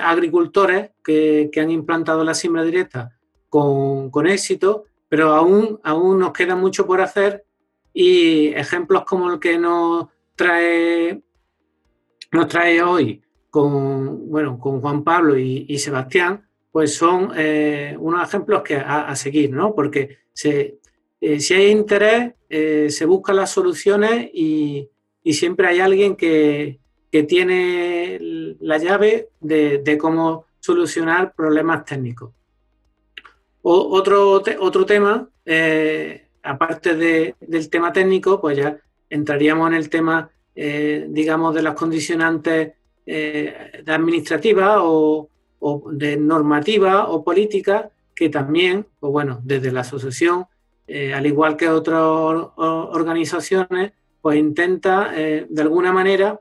agricultores 0.00 0.90
que, 1.02 1.50
han 1.56 1.70
implantado 1.70 2.22
la 2.22 2.34
siembra 2.34 2.62
directa 2.62 3.16
con, 3.48 4.26
éxito, 4.26 4.84
pero 5.08 5.32
aún, 5.32 5.80
aún 5.82 6.18
nos 6.18 6.32
queda 6.32 6.54
mucho 6.54 6.86
por 6.86 7.00
hacer 7.00 7.44
y 7.92 8.48
ejemplos 8.48 9.04
como 9.04 9.32
el 9.32 9.40
que 9.40 9.58
nos 9.58 10.08
trae, 10.36 11.22
nos 12.30 12.48
trae 12.48 12.82
hoy 12.82 13.22
con, 13.50 14.30
bueno, 14.30 14.58
con 14.58 14.80
Juan 14.80 15.04
Pablo 15.04 15.36
y, 15.36 15.78
Sebastián, 15.78 16.46
pues 16.72 16.94
son 16.94 17.32
eh, 17.36 17.96
unos 17.98 18.26
ejemplos 18.26 18.62
que 18.62 18.76
a, 18.76 19.14
seguir, 19.16 19.50
¿no? 19.50 19.74
Porque 19.74 20.18
se, 20.32 20.78
eh, 21.20 21.40
si 21.40 21.54
hay 21.54 21.70
interés, 21.70 22.34
se 22.48 23.04
buscan 23.04 23.36
las 23.36 23.50
soluciones 23.50 24.28
y, 24.32 24.88
y 25.22 25.34
siempre 25.34 25.66
hay 25.68 25.80
alguien 25.80 26.16
que, 26.16 26.78
tiene 27.26 28.18
la 28.60 28.78
llave 28.78 29.30
de, 29.40 29.98
cómo 29.98 30.46
solucionar 30.60 31.34
problemas 31.34 31.84
técnicos. 31.84 32.32
otro, 33.62 34.42
otro 34.60 34.86
tema, 34.86 35.28
eh, 35.44 36.28
aparte 36.42 36.94
del 36.94 37.70
tema 37.70 37.92
técnico, 37.92 38.40
pues 38.40 38.58
ya 38.58 38.78
entraríamos 39.08 39.68
en 39.68 39.74
el 39.74 39.90
tema, 39.90 40.30
eh, 40.54 41.06
digamos, 41.08 41.52
de 41.54 41.62
las 41.62 41.74
condicionantes 41.74 42.74
eh, 43.10 43.82
administrativas 43.86 44.78
o, 44.80 45.28
de 45.92 46.16
normativa 46.16 47.08
o 47.08 47.22
política, 47.22 47.90
que 48.14 48.28
también, 48.28 48.86
pues 48.98 49.12
bueno, 49.12 49.40
desde 49.44 49.72
la 49.72 49.80
asociación, 49.80 50.46
al 51.14 51.24
igual 51.24 51.56
que 51.56 51.68
otras 51.68 52.02
organizaciones, 52.56 53.92
pues 54.20 54.38
intenta 54.38 55.12
eh, 55.14 55.46
de 55.48 55.62
alguna 55.62 55.92
manera 55.92 56.40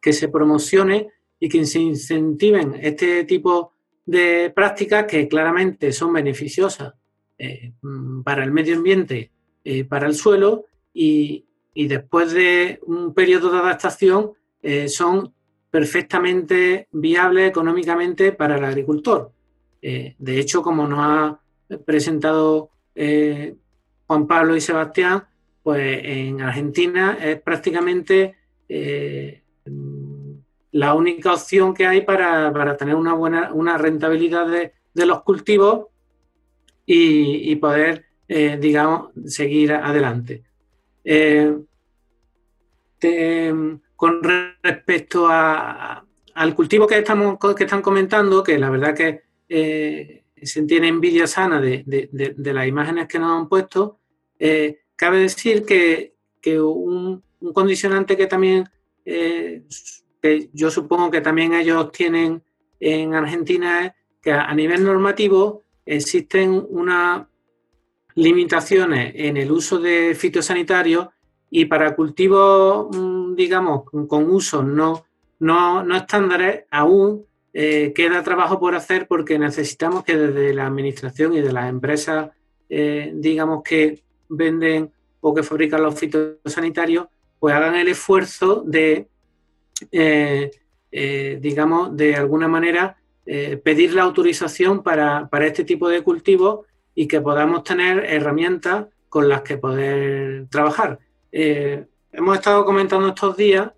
que 0.00 0.12
se 0.12 0.28
promocione 0.28 1.08
y 1.38 1.48
que 1.48 1.64
se 1.64 1.78
incentiven 1.78 2.74
este 2.80 3.24
tipo 3.24 3.72
de 4.04 4.52
prácticas 4.54 5.06
que 5.06 5.28
claramente 5.28 5.92
son 5.92 6.12
beneficiosas 6.12 6.94
eh, 7.38 7.72
para 8.24 8.44
el 8.44 8.50
medio 8.50 8.76
ambiente, 8.76 9.30
eh, 9.64 9.84
para 9.84 10.06
el 10.06 10.14
suelo 10.14 10.66
y, 10.92 11.46
después 11.72 12.32
de 12.32 12.78
un 12.84 13.14
periodo 13.14 13.50
de 13.50 13.58
adaptación 13.58 14.32
son 14.88 15.32
perfectamente 15.70 16.88
viables 16.92 17.48
económicamente 17.48 18.32
para 18.32 18.56
el 18.58 18.64
agricultor. 18.64 19.32
de 19.80 20.38
hecho, 20.40 20.62
como 20.62 20.86
nos 20.86 20.98
ha 21.00 21.40
presentado 21.84 22.70
Juan 24.06 24.26
Pablo 24.26 24.56
y 24.56 24.60
Sebastián, 24.60 25.24
pues 25.62 26.00
en 26.02 26.40
Argentina 26.40 27.18
es 27.20 27.40
prácticamente 27.40 28.34
eh, 28.68 29.42
la 30.72 30.94
única 30.94 31.32
opción 31.32 31.74
que 31.74 31.86
hay 31.86 32.02
para, 32.02 32.76
tener 32.76 32.94
una 32.94 33.14
buena 33.14 33.52
una 33.52 33.76
rentabilidad 33.76 34.46
de, 34.48 34.72
los 35.06 35.22
cultivos 35.22 35.86
y, 36.86 37.54
poder, 37.56 38.06
eh, 38.28 38.58
digamos, 38.60 39.10
seguir 39.26 39.72
adelante. 39.72 40.42
Eh, 41.04 41.56
con 44.00 44.22
respecto 44.22 45.28
al 45.28 46.54
cultivo 46.54 46.86
que, 46.86 46.96
estamos, 46.96 47.36
están 47.58 47.82
comentando, 47.82 48.42
que 48.42 48.58
la 48.58 48.70
verdad 48.70 48.96
que 48.96 50.24
se 50.42 50.62
tiene 50.62 50.88
envidia 50.88 51.26
sana 51.26 51.60
de, 51.60 52.08
las 52.34 52.66
imágenes 52.66 53.08
que 53.08 53.18
nos 53.18 53.38
han 53.38 53.46
puesto, 53.46 53.98
Cabe 55.00 55.18
decir 55.18 55.64
que, 55.66 56.14
un, 56.60 57.22
condicionante 57.52 58.16
que 58.16 58.26
también, 58.26 58.68
eh, 59.04 59.64
yo 60.54 60.70
supongo 60.70 61.10
que 61.10 61.20
también 61.20 61.52
ellos 61.52 61.92
tienen 61.92 62.42
en 62.78 63.14
Argentina 63.14 63.84
es 63.84 63.92
que 64.22 64.32
a 64.32 64.54
nivel 64.54 64.82
normativo 64.82 65.64
existen 65.84 66.66
unas 66.68 67.26
limitaciones 68.14 69.12
en 69.14 69.36
el 69.36 69.50
uso 69.50 69.78
de 69.78 70.14
fitosanitarios 70.14 71.08
y 71.50 71.64
para 71.64 71.96
cultivos, 71.96 72.88
mm, 72.96 73.34
digamos, 73.34 73.82
con 73.84 74.30
usos 74.30 74.64
no, 74.64 75.04
no, 75.40 75.96
estándares, 75.96 76.64
aún 76.70 77.26
eh, 77.52 77.92
queda 77.94 78.22
trabajo 78.22 78.60
por 78.60 78.76
hacer 78.76 79.08
porque 79.08 79.38
necesitamos 79.38 80.04
que 80.04 80.16
desde 80.16 80.54
la 80.54 80.66
administración 80.66 81.34
y 81.34 81.40
de 81.40 81.52
las 81.52 81.68
empresas, 81.68 82.30
eh, 82.68 83.10
digamos, 83.14 83.64
que 83.64 84.02
venden 84.28 84.92
o 85.20 85.34
que 85.34 85.42
fabrican 85.42 85.82
los 85.82 85.98
fitosanitarios, 85.98 87.08
pues 87.40 87.54
hagan 87.54 87.74
el 87.74 87.88
esfuerzo 87.88 88.62
de, 88.64 89.08
eh, 89.90 90.50
digamos, 91.40 91.96
de 91.96 92.14
alguna 92.14 92.46
manera 92.46 92.96
pedir 93.62 93.94
la 93.94 94.02
autorización 94.02 94.82
para, 94.82 95.28
este 95.42 95.62
tipo 95.62 95.88
de 95.88 96.02
cultivos 96.02 96.66
y 96.96 97.06
que 97.06 97.20
podamos 97.20 97.62
tener 97.62 98.04
herramientas 98.04 98.86
con 99.08 99.28
las 99.28 99.42
que 99.42 99.56
poder 99.56 100.48
trabajar. 100.48 100.98
Hemos 101.32 102.36
estado 102.36 102.64
comentando 102.64 103.08
estos 103.08 103.36
días 103.36 103.70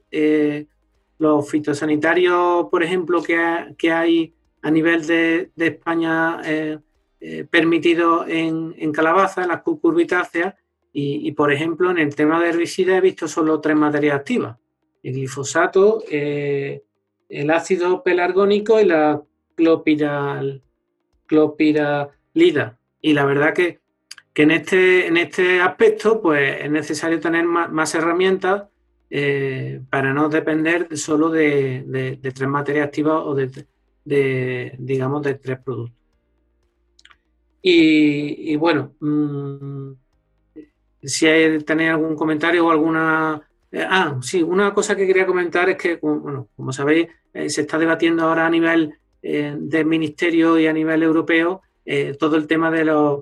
los 1.18 1.50
fitosanitarios, 1.50 2.66
por 2.70 2.82
ejemplo, 2.82 3.22
que, 3.22 3.92
hay 3.92 4.34
a 4.62 4.70
nivel 4.70 5.06
de, 5.06 5.50
España 5.56 6.40
permitidos 7.50 8.26
en, 8.28 8.92
calabaza, 8.92 9.42
en 9.42 9.48
las 9.48 9.62
cucurbitáceas, 9.62 10.54
y, 10.94 11.32
por 11.32 11.50
ejemplo, 11.52 11.90
en 11.90 11.98
el 11.98 12.14
tema 12.14 12.40
de 12.40 12.50
herbicidas 12.50 12.98
he 12.98 13.00
visto 13.00 13.26
solo 13.26 13.60
tres 13.60 13.76
materias 13.76 14.16
activas. 14.16 14.58
El 15.02 15.14
glifosato, 15.14 16.04
eh, 16.10 16.82
el 17.28 17.50
ácido 17.50 18.02
pelargónico 18.02 18.78
y 18.78 18.84
la 18.84 19.22
clopiral, 19.54 20.62
clopiralida. 21.26 22.78
Y 23.00 23.14
la 23.14 23.24
verdad 23.24 23.54
que, 23.54 23.80
en, 24.34 24.50
este, 24.50 25.06
en 25.06 25.16
este 25.16 25.60
aspecto 25.60 26.20
pues, 26.20 26.62
es 26.62 26.70
necesario 26.70 27.20
tener 27.20 27.44
más, 27.44 27.94
herramientas 27.94 28.64
eh, 29.10 29.80
para 29.90 30.14
no 30.14 30.28
depender 30.28 30.96
solo 30.96 31.28
de, 31.28 32.18
tres 32.22 32.48
materias 32.48 32.86
activas 32.86 33.22
o 33.24 33.34
de, 33.34 34.74
digamos, 34.78 35.22
de 35.22 35.34
tres 35.34 35.58
productos. 35.60 35.98
Y, 37.64 38.56
bueno, 38.56 38.94
mm, 38.98 39.92
si 41.02 41.26
tenéis 41.64 41.90
algún 41.90 42.16
comentario 42.16 42.66
o 42.66 42.70
alguna... 42.70 43.40
Eh, 43.70 43.86
ah, 43.88 44.18
sí, 44.20 44.42
una 44.42 44.74
cosa 44.74 44.96
que 44.96 45.06
quería 45.06 45.26
comentar 45.26 45.68
es 45.68 45.76
que, 45.76 45.96
bueno, 45.96 46.48
como 46.56 46.72
sabéis, 46.72 47.08
eh, 47.32 47.48
se 47.48 47.62
está 47.62 47.78
debatiendo 47.78 48.24
ahora 48.24 48.46
a 48.46 48.50
nivel 48.50 48.94
del 49.22 49.86
ministerio 49.86 50.58
y 50.58 50.66
a 50.66 50.72
nivel 50.72 51.00
europeo 51.04 51.62
todo 52.18 52.34
el 52.34 52.48
tema 52.48 52.72
de, 52.72 52.84
los, 52.84 53.20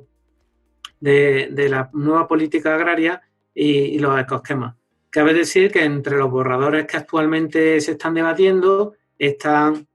de, 1.00 1.66
la 1.68 1.90
nueva 1.92 2.28
política 2.28 2.74
agraria 2.74 3.22
y, 3.54 3.98
los 3.98 4.18
ecosquemas. 4.20 4.76
Cabe 5.10 5.34
decir 5.34 5.72
que 5.72 5.84
entre 5.84 6.16
los 6.16 6.30
borradores 6.30 6.86
que 6.86 6.96
actualmente 6.96 7.80
se 7.80 7.92
están 7.92 8.14
debatiendo 8.14 8.94
están 9.18 9.88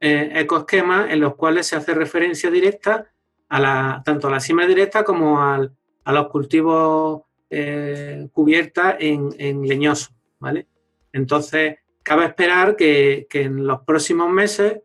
ecosquemas 0.00 1.10
en 1.10 1.20
los 1.20 1.34
cuales 1.34 1.66
se 1.66 1.76
hace 1.76 1.92
referencia 1.92 2.50
directa 2.50 3.10
a 3.48 3.60
la, 3.60 4.02
tanto 4.04 4.28
a 4.28 4.30
la 4.30 4.40
siembra 4.40 4.66
directa 4.66 5.02
como 5.04 5.42
a 5.42 5.68
los 6.06 6.28
cultivos 6.28 7.22
eh, 7.52 8.28
cubierta 8.32 8.96
en, 8.98 9.66
leñoso, 9.66 10.12
¿vale? 10.38 10.68
Entonces, 11.12 11.78
cabe 12.00 12.26
esperar 12.26 12.76
que, 12.76 13.26
en 13.28 13.66
los 13.66 13.80
próximos 13.80 14.30
meses 14.30 14.82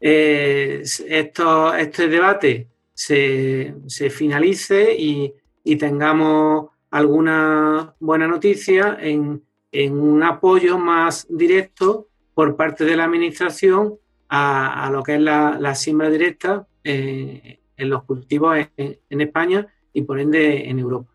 eh, 0.00 0.82
este 0.82 2.08
debate 2.08 2.70
se, 2.94 3.74
finalice 4.10 4.94
y, 4.96 5.34
tengamos 5.78 6.70
alguna 6.90 7.94
buena 8.00 8.26
noticia 8.26 8.96
en, 9.00 9.42
un 9.90 10.22
apoyo 10.22 10.78
más 10.78 11.26
directo 11.28 12.06
por 12.32 12.54
parte 12.56 12.84
de 12.84 12.96
la 12.96 13.04
Administración 13.04 13.98
a, 14.28 14.88
lo 14.92 15.02
que 15.02 15.16
es 15.16 15.20
la, 15.20 15.74
siembra 15.74 16.08
directa 16.08 16.66
eh, 16.84 17.58
en 17.76 17.90
los 17.90 18.04
cultivos 18.04 18.56
en 18.76 19.20
España 19.20 19.66
y 19.92 20.02
por 20.02 20.20
ende 20.20 20.68
en 20.68 20.78
Europa. 20.78 21.10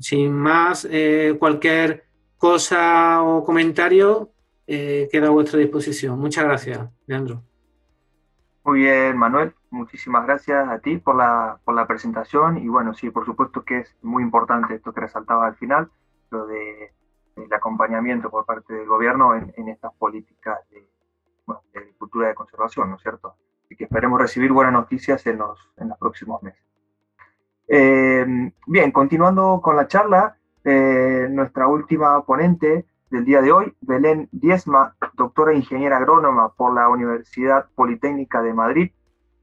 Sin 0.00 0.32
más, 0.32 0.86
eh, 0.90 1.34
cualquier 1.38 2.04
cosa 2.36 3.22
o 3.22 3.42
comentario 3.42 4.30
eh, 4.66 5.08
queda 5.10 5.28
a 5.28 5.30
vuestra 5.30 5.58
disposición. 5.58 6.18
Muchas 6.18 6.44
gracias, 6.44 6.88
Leandro. 7.06 7.42
Muy 8.68 8.80
bien, 8.80 9.16
Manuel, 9.16 9.54
muchísimas 9.70 10.26
gracias 10.26 10.68
a 10.68 10.78
ti 10.78 10.98
por 10.98 11.16
la, 11.16 11.58
por 11.64 11.74
la 11.74 11.86
presentación 11.86 12.58
y 12.58 12.68
bueno, 12.68 12.92
sí, 12.92 13.08
por 13.08 13.24
supuesto 13.24 13.64
que 13.64 13.78
es 13.78 13.96
muy 14.02 14.22
importante 14.22 14.74
esto 14.74 14.92
que 14.92 15.00
resaltaba 15.00 15.46
al 15.46 15.56
final, 15.56 15.90
lo 16.28 16.46
de 16.46 16.92
el 17.36 17.50
acompañamiento 17.50 18.28
por 18.28 18.44
parte 18.44 18.74
del 18.74 18.86
gobierno 18.86 19.34
en, 19.34 19.68
estas 19.70 19.94
políticas 19.94 20.58
de, 20.68 20.86
de, 21.46 21.80
agricultura 21.80 22.28
de 22.28 22.34
conservación, 22.34 22.90
¿no 22.90 22.96
es 22.96 23.02
cierto? 23.02 23.36
Y 23.70 23.74
que 23.76 23.84
esperemos 23.84 24.20
recibir 24.20 24.52
buenas 24.52 24.74
noticias 24.74 25.26
en 25.26 25.38
los, 25.38 25.58
en 25.78 25.88
los 25.88 25.96
próximos 25.96 26.42
meses. 26.42 26.62
Eh, 27.68 28.52
bien, 28.66 28.92
continuando 28.92 29.62
con 29.62 29.76
la 29.76 29.88
charla, 29.88 30.36
eh, 30.62 31.26
nuestra 31.30 31.68
última 31.68 32.22
ponente 32.22 32.84
del 33.08 33.24
día 33.24 33.40
de 33.40 33.50
hoy, 33.50 33.74
Belén 33.80 34.28
Diezma, 34.30 34.94
doctora 35.38 35.56
ingeniera 35.56 35.98
agrónoma 35.98 36.52
por 36.52 36.74
la 36.74 36.88
Universidad 36.88 37.66
Politécnica 37.76 38.42
de 38.42 38.52
Madrid, 38.52 38.90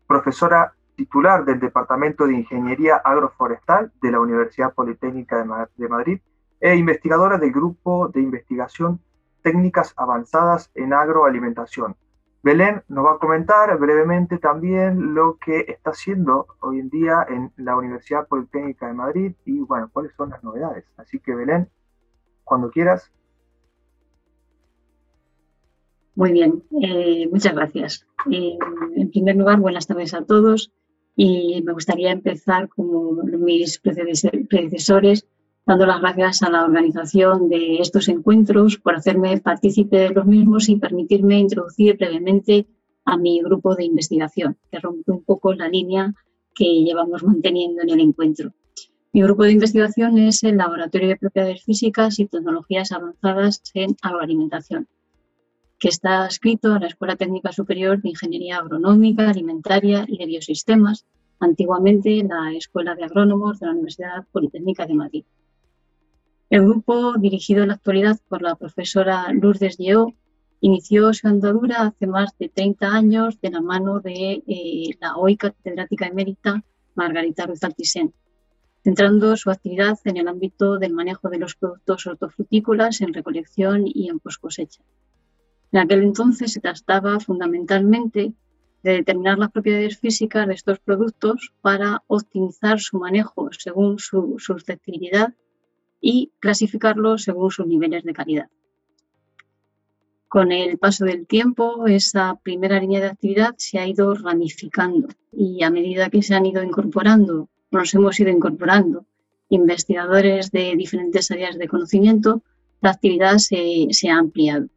profesora 0.06 0.74
titular 0.98 1.46
del 1.46 1.62
Departamento 1.62 2.28
de 2.28 2.34
Ingeniería 2.34 2.98
Agroforestal 2.98 3.94
de 4.02 4.12
la 4.12 4.20
Universidad 4.20 4.74
Politécnica 4.74 5.38
de 5.78 5.88
Madrid 5.88 6.20
e 6.60 6.76
investigadora 6.76 7.38
del 7.38 7.54
Grupo 7.54 8.10
de 8.10 8.20
Investigación 8.20 9.00
Técnicas 9.42 9.94
Avanzadas 9.96 10.70
en 10.76 10.92
Agroalimentación. 10.92 11.96
Belén 12.44 12.84
nos 12.90 13.06
va 13.06 13.14
a 13.14 13.20
comentar 13.20 13.78
brevemente 13.78 14.38
también 14.38 15.14
lo 15.14 15.38
que 15.38 15.64
está 15.70 15.92
haciendo 15.92 16.48
hoy 16.60 16.80
en 16.80 16.90
día 16.90 17.26
en 17.30 17.54
la 17.56 17.78
Universidad 17.78 18.28
Politécnica 18.28 18.88
de 18.88 18.94
Madrid 18.96 19.36
y, 19.46 19.62
bueno, 19.62 19.90
cuáles 19.94 20.14
son 20.16 20.32
las 20.32 20.44
novedades. 20.44 20.84
Así 20.98 21.20
que, 21.20 21.34
Belén, 21.34 21.70
cuando 22.44 22.70
quieras, 22.70 23.14
muy 26.16 26.32
bien, 26.32 26.64
eh, 26.82 27.28
muchas 27.30 27.54
gracias. 27.54 28.06
Eh, 28.32 28.58
en 28.96 29.12
primer 29.12 29.36
lugar, 29.36 29.60
buenas 29.60 29.86
tardes 29.86 30.14
a 30.14 30.24
todos 30.24 30.72
y 31.18 31.62
me 31.62 31.74
gustaría 31.74 32.12
empezar 32.12 32.70
como 32.70 33.22
mis 33.24 33.80
predecesores 33.80 35.28
dando 35.66 35.86
las 35.86 36.00
gracias 36.00 36.42
a 36.44 36.50
la 36.50 36.64
organización 36.64 37.50
de 37.50 37.78
estos 37.80 38.08
encuentros 38.08 38.78
por 38.78 38.96
hacerme 38.96 39.42
partícipe 39.42 39.98
de 39.98 40.10
los 40.12 40.26
mismos 40.26 40.70
y 40.70 40.78
permitirme 40.78 41.40
introducir 41.40 41.98
brevemente 41.98 42.68
a 43.04 43.18
mi 43.18 43.42
grupo 43.42 43.76
de 43.76 43.84
investigación, 43.84 44.58
que 44.72 44.80
rompe 44.80 45.12
un 45.12 45.24
poco 45.24 45.54
la 45.54 45.68
línea 45.68 46.14
que 46.54 46.84
llevamos 46.84 47.24
manteniendo 47.24 47.82
en 47.82 47.90
el 47.90 48.00
encuentro. 48.00 48.54
Mi 49.12 49.22
grupo 49.22 49.44
de 49.44 49.52
investigación 49.52 50.18
es 50.18 50.44
el 50.44 50.58
Laboratorio 50.58 51.10
de 51.10 51.18
Propiedades 51.18 51.64
Físicas 51.64 52.20
y 52.20 52.28
Tecnologías 52.28 52.92
Avanzadas 52.92 53.62
en 53.74 53.96
Agroalimentación 54.02 54.88
que 55.86 55.90
está 55.90 56.26
escrito 56.26 56.76
en 56.76 56.82
la 56.82 56.88
Escuela 56.88 57.16
Técnica 57.16 57.52
Superior 57.52 58.02
de 58.02 58.10
Ingeniería 58.10 58.58
Agronómica, 58.58 59.30
Alimentaria 59.30 60.04
y 60.08 60.18
de 60.18 60.26
Biosistemas, 60.26 61.06
antiguamente 61.40 62.24
la 62.24 62.54
Escuela 62.58 62.96
de 62.96 63.04
Agrónomos 63.04 63.60
de 63.60 63.68
la 63.68 63.74
Universidad 63.74 64.26
Politécnica 64.32 64.88
de 64.88 64.96
Madrid. 64.96 65.26
El 66.50 66.64
grupo, 66.64 67.14
dirigido 67.20 67.62
en 67.62 67.68
la 67.68 67.76
actualidad 67.76 68.18
por 68.28 68.42
la 68.42 68.56
profesora 68.56 69.32
Lourdes 69.32 69.78
Lleó, 69.78 70.12
inició 70.60 71.14
su 71.14 71.28
andadura 71.28 71.84
hace 71.84 72.08
más 72.08 72.36
de 72.40 72.50
30 72.50 72.88
años 72.88 73.40
de 73.40 73.52
la 73.52 73.62
mano 73.62 74.00
de 74.00 74.42
eh, 74.48 74.90
la 75.00 75.18
hoy 75.18 75.38
catedrática 75.38 76.08
emérita 76.08 76.64
Margarita 76.96 77.46
Ruiz 77.46 77.64
Altisén, 77.64 78.12
centrando 78.84 79.38
su 79.38 79.52
actividad 79.52 80.00
en 80.06 80.18
el 80.18 80.28
ámbito 80.30 80.80
del 80.80 80.94
manejo 80.94 81.30
de 81.30 81.38
los 81.38 81.54
productos 81.54 82.08
hortofrutícolas 82.08 83.02
en 83.02 83.14
recolección 83.14 83.84
y 83.86 84.10
en 84.10 84.18
poscosecha. 84.18 84.82
En 85.76 85.82
aquel 85.82 86.04
entonces 86.04 86.54
se 86.54 86.62
trataba 86.62 87.20
fundamentalmente 87.20 88.32
de 88.82 88.92
determinar 88.94 89.38
las 89.38 89.52
propiedades 89.52 89.98
físicas 89.98 90.48
de 90.48 90.54
estos 90.54 90.80
productos 90.80 91.52
para 91.60 92.02
optimizar 92.08 92.80
su 92.80 92.98
manejo 92.98 93.50
según 93.52 94.00
su 94.00 94.36
susceptibilidad 94.40 95.34
y 96.00 96.32
clasificarlos 96.40 97.24
según 97.24 97.52
sus 97.52 97.68
niveles 97.68 98.06
de 98.06 98.14
calidad. 98.14 98.48
Con 100.30 100.54
el 100.54 100.78
paso 100.78 101.04
del 101.04 101.28
tiempo, 101.28 101.88
esa 101.88 102.40
primera 102.42 102.80
línea 102.80 103.02
de 103.02 103.08
actividad 103.08 103.54
se 103.58 103.78
ha 103.78 103.86
ido 103.86 104.14
ramificando 104.14 105.10
y 105.34 105.62
a 105.62 105.70
medida 105.70 106.10
que 106.10 106.22
se 106.22 106.36
han 106.36 106.46
ido 106.46 106.64
incorporando, 106.64 107.50
nos 107.72 107.94
hemos 107.94 108.18
ido 108.18 108.30
incorporando 108.30 109.06
investigadores 109.50 110.52
de 110.52 110.74
diferentes 110.78 111.30
áreas 111.32 111.58
de 111.58 111.68
conocimiento, 111.68 112.44
la 112.80 112.92
actividad 112.92 113.40
se, 113.40 113.88
se 113.92 114.08
ha 114.08 114.18
ampliado 114.18 114.70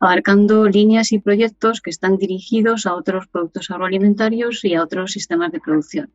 abarcando 0.00 0.68
líneas 0.68 1.12
y 1.12 1.18
proyectos 1.18 1.80
que 1.80 1.90
están 1.90 2.16
dirigidos 2.16 2.86
a 2.86 2.94
otros 2.94 3.26
productos 3.26 3.70
agroalimentarios 3.70 4.64
y 4.64 4.74
a 4.74 4.82
otros 4.82 5.12
sistemas 5.12 5.52
de 5.52 5.60
producción. 5.60 6.10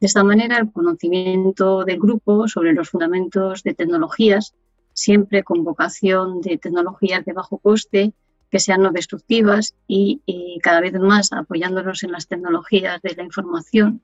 De 0.00 0.06
esta 0.06 0.24
manera, 0.24 0.58
el 0.58 0.72
conocimiento 0.72 1.84
del 1.84 1.98
grupo 1.98 2.48
sobre 2.48 2.72
los 2.72 2.90
fundamentos 2.90 3.62
de 3.62 3.74
tecnologías, 3.74 4.54
siempre 4.92 5.42
con 5.42 5.64
vocación 5.64 6.40
de 6.40 6.58
tecnologías 6.58 7.24
de 7.24 7.32
bajo 7.32 7.58
coste, 7.58 8.12
que 8.50 8.60
sean 8.60 8.82
no 8.82 8.92
destructivas 8.92 9.74
y, 9.88 10.20
cada 10.62 10.80
vez 10.80 10.92
más 10.94 11.32
apoyándonos 11.32 12.04
en 12.04 12.12
las 12.12 12.28
tecnologías 12.28 13.02
de 13.02 13.14
la 13.16 13.24
información, 13.24 14.00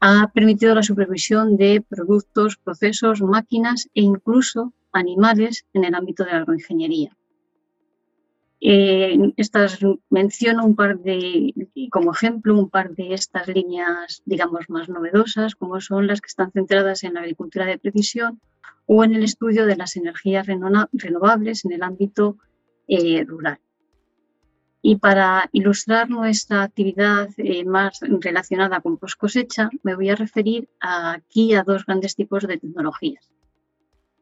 ha 0.00 0.30
permitido 0.32 0.74
la 0.74 0.82
supervisión 0.82 1.56
de 1.56 1.82
productos, 1.88 2.56
procesos, 2.56 3.22
máquinas 3.22 3.88
e 3.94 4.02
incluso 4.02 4.74
animales 4.92 5.64
en 5.72 5.84
el 5.84 5.94
ámbito 5.94 6.24
de 6.24 6.32
la 6.32 6.38
agroingeniería. 6.38 7.15
Eh, 8.60 9.32
estas 9.36 9.78
menciono 10.08 10.64
un 10.64 10.76
par 10.76 10.98
de, 10.98 11.52
como 11.90 12.12
ejemplo, 12.12 12.58
un 12.58 12.70
par 12.70 12.94
de 12.94 13.12
estas 13.12 13.48
líneas, 13.48 14.22
digamos, 14.24 14.70
más 14.70 14.88
novedosas, 14.88 15.54
como 15.54 15.80
son 15.80 16.06
las 16.06 16.20
que 16.20 16.28
están 16.28 16.52
centradas 16.52 17.04
en 17.04 17.14
la 17.14 17.20
agricultura 17.20 17.66
de 17.66 17.78
precisión 17.78 18.40
o 18.86 19.04
en 19.04 19.14
el 19.14 19.24
estudio 19.24 19.66
de 19.66 19.76
las 19.76 19.96
energías 19.96 20.46
renovables 20.46 21.64
en 21.64 21.72
el 21.72 21.82
ámbito 21.82 22.38
eh, 22.88 23.24
rural. 23.24 23.58
Y 24.80 24.96
para 24.96 25.48
ilustrar 25.52 26.08
nuestra 26.08 26.62
actividad 26.62 27.28
eh, 27.38 27.64
más 27.64 27.98
relacionada 28.20 28.80
con 28.80 28.98
post 28.98 29.18
cosecha, 29.18 29.68
me 29.82 29.96
voy 29.96 30.10
a 30.10 30.14
referir 30.14 30.68
aquí 30.80 31.54
a 31.54 31.64
dos 31.64 31.84
grandes 31.84 32.14
tipos 32.14 32.46
de 32.46 32.58
tecnologías. 32.58 33.28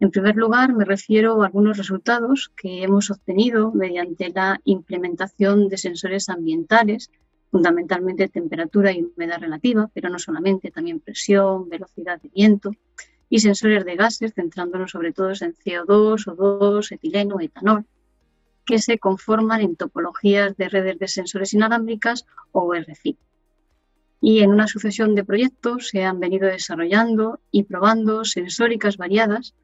En 0.04 0.10
primer 0.10 0.36
lugar, 0.36 0.74
me 0.74 0.84
refiero 0.84 1.40
a 1.40 1.46
algunos 1.46 1.78
resultados 1.78 2.52
que 2.58 2.82
hemos 2.82 3.10
obtenido 3.10 3.72
mediante 3.72 4.28
la 4.28 4.60
implementación 4.64 5.70
de 5.70 5.78
sensores 5.78 6.28
ambientales, 6.28 7.10
fundamentalmente 7.50 8.28
temperatura 8.28 8.92
y 8.92 9.02
humedad 9.02 9.40
relativa, 9.40 9.90
pero 9.94 10.10
no 10.10 10.18
solamente, 10.18 10.70
también 10.70 11.00
presión, 11.00 11.70
velocidad 11.70 12.20
de 12.20 12.28
viento, 12.28 12.72
y 13.30 13.38
sensores 13.38 13.82
de 13.86 13.96
gases, 13.96 14.34
centrándonos 14.34 14.90
sobre 14.90 15.14
todo 15.14 15.30
en 15.30 15.54
CO2, 15.54 16.26
O2, 16.26 16.92
etileno, 16.92 17.40
etanol, 17.40 17.86
que 18.66 18.80
se 18.80 18.98
conforman 18.98 19.62
en 19.62 19.74
topologías 19.74 20.54
de 20.58 20.68
redes 20.68 20.98
de 20.98 21.08
sensores 21.08 21.54
inalámbricas 21.54 22.26
o 22.52 22.74
RFID. 22.74 23.16
Y 24.20 24.40
en 24.40 24.50
una 24.50 24.68
sucesión 24.68 25.14
de 25.14 25.24
proyectos 25.24 25.88
se 25.88 26.04
han 26.04 26.20
venido 26.20 26.46
desarrollando 26.46 27.40
y 27.50 27.62
probando 27.62 28.26
sensóricas 28.26 28.98
variadas 28.98 29.54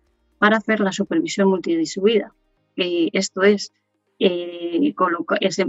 para 0.40 0.56
hacer 0.56 0.80
la 0.80 0.90
supervisión 0.90 1.50
multidistribuida. 1.50 2.32
esto 2.74 3.42
es, 3.42 3.72
eh, 4.18 4.94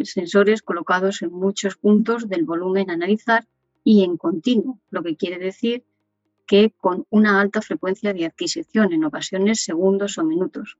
sensores 0.03 0.61
colocados 0.61 1.21
en 1.21 1.33
muchos 1.33 1.75
puntos 1.75 2.29
del 2.29 2.45
volumen 2.45 2.89
a 2.89 2.93
analizar 2.93 3.45
y 3.83 4.05
en 4.05 4.15
continuo, 4.15 4.79
lo 4.89 5.03
que 5.03 5.17
quiere 5.17 5.39
decir 5.39 5.83
que 6.47 6.71
con 6.79 7.05
una 7.09 7.41
alta 7.41 7.61
frecuencia 7.61 8.13
de 8.13 8.25
adquisición, 8.25 8.93
en 8.93 9.03
ocasiones 9.03 9.61
segundos 9.61 10.17
o 10.17 10.23
minutos. 10.23 10.77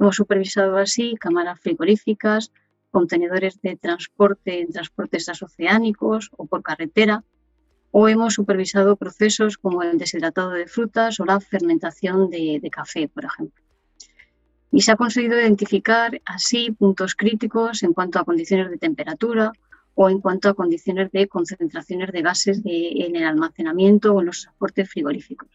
Hemos 0.00 0.16
supervisado 0.16 0.78
así 0.78 1.14
cámaras 1.20 1.60
frigoríficas, 1.60 2.52
contenedores 2.90 3.60
de 3.60 3.76
transporte 3.76 4.60
en 4.62 4.72
transportes 4.72 5.26
transoceánicos 5.26 6.30
o 6.38 6.46
por 6.46 6.62
carretera, 6.62 7.22
o 7.98 8.08
hemos 8.08 8.34
supervisado 8.34 8.96
procesos 8.96 9.56
como 9.56 9.82
el 9.82 9.96
deshidratado 9.96 10.50
de 10.50 10.66
frutas 10.66 11.18
o 11.18 11.24
la 11.24 11.40
fermentación 11.40 12.28
de, 12.28 12.68
café, 12.70 13.08
por 13.08 13.24
ejemplo. 13.24 13.64
Y 14.70 14.82
se 14.82 14.92
ha 14.92 14.96
conseguido 14.96 15.40
identificar 15.40 16.20
así 16.26 16.72
puntos 16.72 17.14
críticos 17.14 17.82
en 17.82 17.94
cuanto 17.94 18.18
a 18.18 18.26
condiciones 18.26 18.68
de 18.68 18.76
temperatura 18.76 19.50
o 19.94 20.10
en 20.10 20.20
cuanto 20.20 20.50
a 20.50 20.54
condiciones 20.54 21.10
de 21.10 21.26
concentraciones 21.26 22.12
de 22.12 22.20
gases 22.20 22.60
en 22.66 23.16
el 23.16 23.24
almacenamiento 23.24 24.12
o 24.12 24.20
en 24.20 24.26
los 24.26 24.42
transportes 24.42 24.90
frigoríficos. 24.90 25.48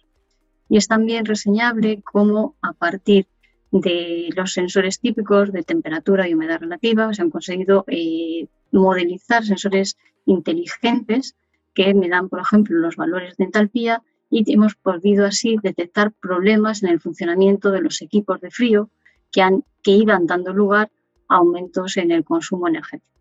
Y 0.67 0.77
es 0.77 0.87
también 0.87 1.25
reseñable 1.25 2.01
cómo 2.01 2.55
a 2.63 2.73
partir 2.73 3.27
de 3.69 4.29
los 4.35 4.51
sensores 4.51 4.99
típicos 4.99 5.51
de 5.51 5.61
temperatura 5.61 6.27
y 6.27 6.33
humedad 6.33 6.59
relativa 6.59 7.13
se 7.13 7.21
han 7.21 7.29
conseguido 7.29 7.85
eh, 7.85 8.47
modelizar 8.71 9.45
sensores 9.45 9.95
inteligentes 10.25 11.35
que 11.73 11.93
me 11.93 12.09
dan, 12.09 12.29
por 12.29 12.39
ejemplo, 12.39 12.77
los 12.77 12.95
valores 12.95 13.37
de 13.37 13.45
entalpía 13.45 14.03
y 14.29 14.51
hemos 14.53 14.75
podido 14.75 15.25
así 15.25 15.57
detectar 15.61 16.11
problemas 16.13 16.83
en 16.83 16.89
el 16.89 16.99
funcionamiento 16.99 17.71
de 17.71 17.81
los 17.81 18.01
equipos 18.01 18.39
de 18.41 18.51
frío 18.51 18.89
que, 19.31 19.41
han, 19.41 19.63
que 19.83 19.91
iban 19.91 20.25
dando 20.25 20.53
lugar 20.53 20.89
a 21.27 21.35
aumentos 21.37 21.97
en 21.97 22.11
el 22.11 22.23
consumo 22.23 22.67
energético. 22.67 23.11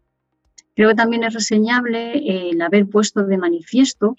Creo 0.74 0.90
que 0.90 0.94
también 0.94 1.24
es 1.24 1.34
reseñable 1.34 2.50
el 2.50 2.62
haber 2.62 2.86
puesto 2.86 3.24
de 3.24 3.38
manifiesto 3.38 4.16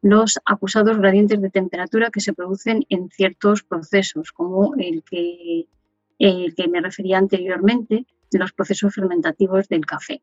los 0.00 0.38
acusados 0.44 0.96
gradientes 0.98 1.40
de 1.40 1.50
temperatura 1.50 2.10
que 2.10 2.20
se 2.20 2.32
producen 2.32 2.86
en 2.88 3.10
ciertos 3.10 3.64
procesos, 3.64 4.30
como 4.32 4.74
el 4.76 5.02
que, 5.02 5.66
el 6.18 6.54
que 6.54 6.68
me 6.68 6.80
refería 6.80 7.18
anteriormente, 7.18 8.06
de 8.30 8.38
los 8.38 8.52
procesos 8.52 8.94
fermentativos 8.94 9.68
del 9.68 9.86
café. 9.86 10.22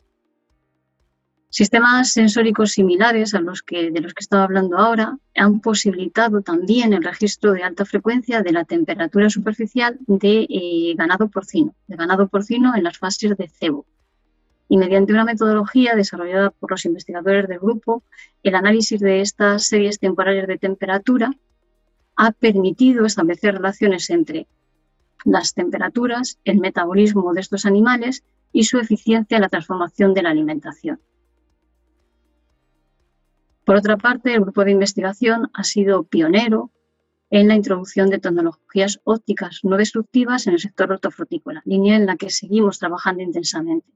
Sistemas 1.58 2.12
sensóricos 2.12 2.74
similares 2.74 3.34
a 3.34 3.40
los 3.40 3.64
que, 3.64 3.90
de 3.90 4.02
los 4.02 4.14
que 4.14 4.20
estaba 4.20 4.44
hablando 4.44 4.78
ahora 4.78 5.18
han 5.36 5.62
posibilitado 5.62 6.42
también 6.42 6.92
el 6.92 7.02
registro 7.02 7.54
de 7.54 7.64
alta 7.64 7.86
frecuencia 7.86 8.42
de 8.42 8.52
la 8.52 8.66
temperatura 8.66 9.30
superficial 9.30 9.98
de 10.06 10.48
eh, 10.50 10.96
ganado 10.98 11.30
porcino, 11.30 11.74
de 11.88 11.96
ganado 11.96 12.28
porcino 12.28 12.76
en 12.76 12.84
las 12.84 12.98
fases 12.98 13.38
de 13.38 13.48
cebo. 13.48 13.86
Y 14.68 14.76
mediante 14.76 15.14
una 15.14 15.24
metodología 15.24 15.96
desarrollada 15.96 16.50
por 16.50 16.72
los 16.72 16.84
investigadores 16.84 17.48
del 17.48 17.60
grupo, 17.60 18.04
el 18.44 18.56
análisis 18.56 19.00
de 19.00 19.22
estas 19.22 19.66
series 19.66 19.98
temporales 19.98 20.48
de 20.48 20.58
temperatura 20.58 21.32
ha 22.18 22.32
permitido 22.34 23.06
establecer 23.06 23.54
relaciones 23.54 24.10
entre 24.10 24.46
las 25.24 25.54
temperaturas, 25.54 26.38
el 26.44 26.60
metabolismo 26.60 27.34
de 27.34 27.40
estos 27.40 27.66
animales 27.66 28.26
y 28.52 28.66
su 28.66 28.78
eficiencia 28.78 29.38
en 29.38 29.44
la 29.44 29.48
transformación 29.48 30.14
de 30.14 30.22
la 30.22 30.32
alimentación. 30.32 31.00
Por 33.66 33.76
otra 33.78 33.98
parte, 33.98 34.34
el 34.34 34.42
grupo 34.42 34.64
de 34.64 34.72
investigación 34.72 35.50
ha 35.54 35.64
sido 35.64 36.04
pionero 36.04 36.72
en 37.32 37.48
la 37.48 37.56
introducción 37.56 38.12
de 38.12 38.20
tecnologías 38.20 39.02
ópticas 39.04 39.62
no 39.64 39.76
destructivas 39.78 40.46
en 40.46 40.54
el 40.54 40.60
sector 40.60 40.92
hortofrutícola, 40.92 41.64
línea 41.66 41.96
en 41.96 42.06
la 42.06 42.16
que 42.16 42.30
seguimos 42.30 42.78
trabajando 42.78 43.24
intensamente. 43.24 43.88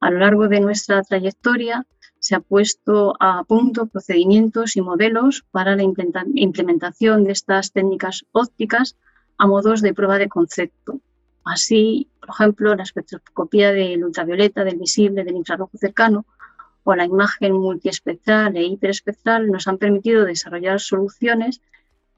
A 0.00 0.10
lo 0.10 0.20
largo 0.20 0.48
de 0.48 0.60
nuestra 0.60 1.02
trayectoria 1.02 1.86
se 2.18 2.34
ha 2.34 2.40
puesto 2.40 3.14
a 3.20 3.44
punto 3.44 3.86
procedimientos 3.86 4.76
y 4.76 4.80
modelos 4.80 5.44
para 5.50 5.76
la 5.76 5.82
implementación 5.82 7.24
de 7.24 7.32
estas 7.32 7.72
técnicas 7.72 8.24
ópticas 8.32 8.96
a 9.36 9.46
modos 9.46 9.82
de 9.82 9.92
prueba 9.92 10.18
de 10.18 10.28
concepto. 10.30 11.00
Así, 11.44 12.08
por 12.20 12.30
ejemplo, 12.30 12.74
la 12.74 12.84
espectroscopía 12.84 13.70
del 13.72 14.02
ultravioleta, 14.02 14.64
del 14.64 14.78
visible, 14.78 15.24
del 15.24 15.36
infrarrojo 15.36 15.76
cercano 15.76 16.24
o 16.90 16.96
la 16.96 17.04
imagen 17.04 17.52
multiespectral 17.52 18.56
e 18.56 18.62
hiperespectral 18.64 19.40
nos 19.52 19.68
han 19.68 19.76
permitido 19.76 20.24
desarrollar 20.24 20.80
soluciones 20.80 21.60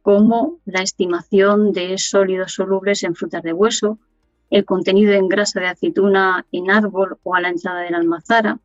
como 0.01 0.61
la 0.65 0.81
estimación 0.89 1.73
de 1.73 1.99
sólidos 1.99 2.53
solubles 2.53 3.03
en 3.03 3.17
frutas 3.17 3.43
de 3.43 3.53
hueso, 3.53 3.99
el 4.49 4.65
contenido 4.65 5.13
en 5.15 5.29
grasa 5.29 5.59
de 5.59 5.67
aceituna 5.67 6.47
en 6.53 6.71
árbol 6.71 7.19
o 7.25 7.35
a 7.35 7.41
la 7.41 7.49
entrada 7.49 7.81
de 7.81 7.91
la 7.91 7.99
almazara, 7.99 8.61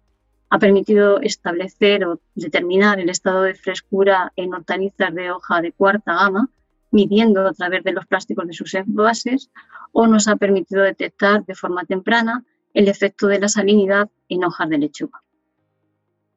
ha 0.52 0.60
permitido 0.60 1.20
establecer 1.22 2.06
o 2.06 2.20
determinar 2.36 3.00
el 3.00 3.10
estado 3.10 3.42
de 3.42 3.56
frescura 3.56 4.32
en 4.36 4.54
hortalizas 4.54 5.12
de 5.12 5.32
hoja 5.32 5.60
de 5.64 5.72
cuarta 5.72 6.14
gama, 6.14 6.50
midiendo 6.92 7.48
a 7.48 7.54
través 7.54 7.84
de 7.84 7.94
los 7.94 8.06
plásticos 8.06 8.46
de 8.46 8.54
sus 8.54 8.76
envases, 8.76 9.50
o 9.92 10.06
nos 10.06 10.28
ha 10.28 10.36
permitido 10.36 10.84
detectar 10.84 11.44
de 11.46 11.56
forma 11.56 11.84
temprana 11.84 12.44
el 12.76 12.90
efecto 12.90 13.26
de 13.26 13.40
la 13.40 13.50
salinidad 13.50 14.08
en 14.30 14.44
hojas 14.44 14.70
de 14.70 14.78
lechuga. 14.78 15.25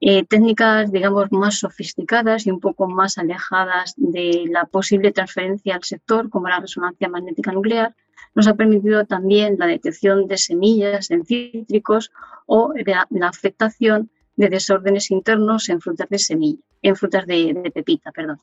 Eh, 0.00 0.24
técnicas, 0.24 0.92
digamos, 0.92 1.32
más 1.32 1.58
sofisticadas 1.58 2.46
y 2.46 2.52
un 2.52 2.60
poco 2.60 2.86
más 2.86 3.18
alejadas 3.18 3.94
de 3.96 4.44
la 4.48 4.64
posible 4.64 5.10
transferencia 5.10 5.74
al 5.74 5.82
sector, 5.82 6.30
como 6.30 6.48
la 6.48 6.60
resonancia 6.60 7.08
magnética 7.08 7.50
nuclear, 7.50 7.96
nos 8.34 8.46
ha 8.46 8.54
permitido 8.54 9.04
también 9.06 9.56
la 9.58 9.66
detección 9.66 10.28
de 10.28 10.38
semillas 10.38 11.10
en 11.10 11.24
cítricos 11.24 12.12
o 12.46 12.72
la, 12.86 13.08
afectación 13.22 14.10
de 14.36 14.48
desórdenes 14.48 15.10
internos 15.10 15.68
en 15.68 15.80
frutas 15.80 16.08
de 16.08 16.20
semilla, 16.20 16.62
en 16.82 16.94
frutas 16.94 17.26
de, 17.26 17.72
pepita, 17.74 18.12
perdón. 18.12 18.38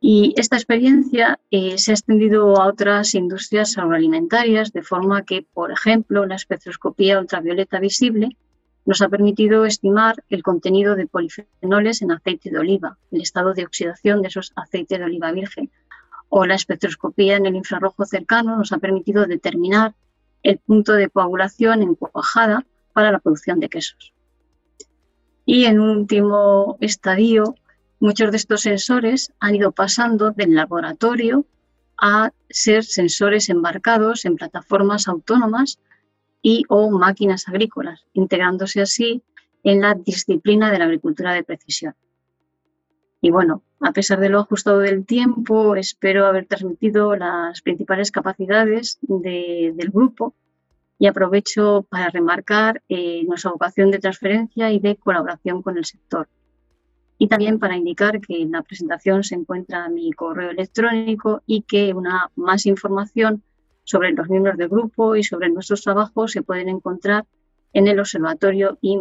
Y 0.00 0.32
esta 0.36 0.56
experiencia 0.56 1.40
eh, 1.50 1.76
se 1.76 1.90
ha 1.90 1.94
extendido 1.94 2.56
a 2.56 2.68
otras 2.68 3.14
industrias 3.14 3.76
agroalimentarias, 3.76 4.72
de 4.72 4.82
forma 4.82 5.24
que, 5.24 5.44
por 5.52 5.72
ejemplo, 5.72 6.24
la 6.24 6.36
espectroscopía 6.36 7.18
ultravioleta 7.18 7.80
visible 7.80 8.36
nos 8.84 9.02
ha 9.02 9.08
permitido 9.08 9.64
estimar 9.64 10.24
el 10.28 10.42
contenido 10.42 10.96
de 10.96 11.06
polifenoles 11.06 12.02
en 12.02 12.12
aceite 12.12 12.50
de 12.50 12.58
oliva, 12.58 12.98
el 13.10 13.20
estado 13.20 13.54
de 13.54 13.64
oxidación 13.64 14.22
de 14.22 14.28
esos 14.28 14.52
aceites 14.56 14.98
de 14.98 15.04
oliva 15.04 15.32
virgen, 15.32 15.70
o 16.28 16.46
la 16.46 16.54
espectroscopía 16.54 17.36
en 17.36 17.46
el 17.46 17.56
infrarrojo 17.56 18.04
cercano 18.06 18.56
nos 18.56 18.72
ha 18.72 18.78
permitido 18.78 19.26
determinar 19.26 19.94
el 20.42 20.58
punto 20.58 20.94
de 20.94 21.10
coagulación 21.10 21.82
en 21.82 21.94
cuajada 21.94 22.64
para 22.92 23.12
la 23.12 23.18
producción 23.18 23.60
de 23.60 23.68
quesos. 23.68 24.12
Y 25.44 25.64
en 25.64 25.80
un 25.80 25.90
último 25.90 26.78
estadio, 26.80 27.56
muchos 27.98 28.30
de 28.30 28.36
estos 28.36 28.62
sensores 28.62 29.32
han 29.40 29.56
ido 29.56 29.72
pasando 29.72 30.30
del 30.30 30.54
laboratorio 30.54 31.44
a 31.98 32.30
ser 32.48 32.84
sensores 32.84 33.48
embarcados 33.50 34.24
en 34.24 34.36
plataformas 34.36 35.08
autónomas 35.08 35.78
y 36.42 36.64
o 36.68 36.90
máquinas 36.90 37.48
agrícolas, 37.48 38.06
integrándose 38.12 38.80
así 38.80 39.22
en 39.62 39.80
la 39.80 39.94
disciplina 39.94 40.70
de 40.70 40.78
la 40.78 40.84
agricultura 40.86 41.32
de 41.32 41.44
precisión. 41.44 41.94
Y 43.20 43.30
bueno, 43.30 43.62
a 43.80 43.92
pesar 43.92 44.20
de 44.20 44.30
lo 44.30 44.40
ajustado 44.40 44.78
del 44.78 45.04
tiempo, 45.04 45.76
espero 45.76 46.26
haber 46.26 46.46
transmitido 46.46 47.14
las 47.16 47.60
principales 47.60 48.10
capacidades 48.10 48.98
del 49.02 49.90
grupo 49.90 50.34
y 50.98 51.06
aprovecho 51.06 51.86
para 51.88 52.10
remarcar 52.10 52.82
eh, 52.88 53.24
nuestra 53.24 53.50
vocación 53.50 53.90
de 53.90 53.98
transferencia 53.98 54.70
y 54.70 54.78
de 54.78 54.96
colaboración 54.96 55.62
con 55.62 55.76
el 55.76 55.84
sector. 55.84 56.28
Y 57.18 57.28
también 57.28 57.58
para 57.58 57.76
indicar 57.76 58.20
que 58.20 58.40
en 58.40 58.52
la 58.52 58.62
presentación 58.62 59.24
se 59.24 59.34
encuentra 59.34 59.88
mi 59.90 60.10
correo 60.12 60.50
electrónico 60.50 61.42
y 61.46 61.62
que 61.62 61.92
una 61.92 62.30
más 62.36 62.64
información 62.64 63.42
sobre 63.84 64.12
los 64.12 64.28
miembros 64.28 64.56
del 64.56 64.68
grupo 64.68 65.16
y 65.16 65.24
sobre 65.24 65.50
nuestros 65.50 65.82
trabajos 65.82 66.32
se 66.32 66.42
pueden 66.42 66.68
encontrar 66.68 67.26
en 67.72 67.86
el 67.86 68.00
Observatorio 68.00 68.78
I 68.80 68.98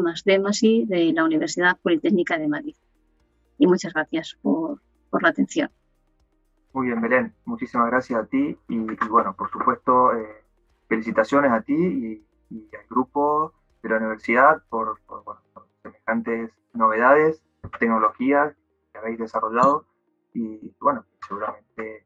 de 0.86 1.14
la 1.14 1.24
Universidad 1.24 1.78
Politécnica 1.82 2.38
de 2.38 2.48
Madrid. 2.48 2.76
Y 3.58 3.68
muchas 3.68 3.94
gracias 3.94 4.38
por, 4.42 4.80
la 5.22 5.30
atención. 5.30 5.70
Muy 6.74 6.88
bien, 6.88 7.02
Belén. 7.02 7.34
Muchísimas 7.46 7.88
gracias 7.88 8.24
a 8.24 8.26
ti 8.28 8.58
y, 8.68 8.78
bueno, 9.10 9.36
por 9.36 9.50
supuesto, 9.50 10.14
eh, 10.14 10.44
felicitaciones 10.88 11.52
a 11.52 11.62
ti 11.62 11.74
y, 11.74 12.26
al 12.76 12.86
grupo 12.90 13.54
de 13.82 13.90
la 13.90 13.98
universidad 13.98 14.64
por, 14.70 15.00
semejantes 15.82 16.52
novedades, 16.74 17.44
tecnologías 17.80 18.56
que 18.92 18.98
habéis 18.98 19.20
desarrollado 19.20 19.86
y 20.34 20.74
bueno, 20.80 21.06
seguramente 21.28 22.06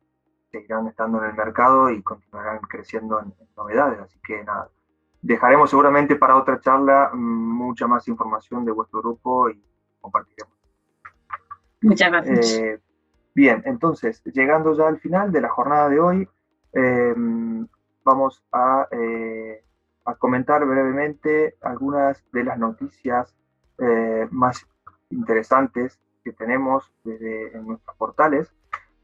seguirán 0.53 0.87
estando 0.87 1.17
en 1.17 1.31
el 1.31 1.35
mercado 1.35 1.89
y 1.89 2.03
continuarán 2.03 2.59
creciendo 2.59 3.19
en, 3.19 3.33
novedades. 3.57 3.99
Así 3.99 4.19
que 4.23 4.43
nada, 4.43 4.69
dejaremos 5.21 5.69
seguramente 5.71 6.15
para 6.15 6.35
otra 6.35 6.59
charla 6.59 7.09
mm, 7.11 7.17
mucha 7.17 7.87
más 7.87 8.07
información 8.07 8.63
de 8.63 8.71
vuestro 8.71 9.01
grupo 9.01 9.49
y 9.49 9.61
compartiremos. 9.99 10.53
Muchas 11.81 12.11
gracias. 12.11 12.53
Eh, 12.53 12.79
bien, 13.33 13.63
entonces, 13.65 14.21
llegando 14.25 14.73
ya 14.73 14.87
al 14.87 14.99
final 14.99 15.31
de 15.31 15.41
la 15.41 15.49
jornada 15.49 15.89
de 15.89 15.99
hoy, 15.99 16.29
em, 16.71 17.67
vamos 18.03 18.43
a, 18.51 18.87
eh, 18.91 19.63
a, 20.05 20.15
comentar 20.15 20.65
brevemente 20.65 21.55
algunas 21.61 22.23
de 22.31 22.43
las 22.43 22.59
noticias 22.59 23.35
eh, 23.79 24.27
más 24.29 24.67
interesantes 25.09 25.99
que 26.23 26.31
tenemos 26.31 26.91
desde 27.03 27.57
en 27.57 27.67
nuestros 27.67 27.97
portales. 27.97 28.53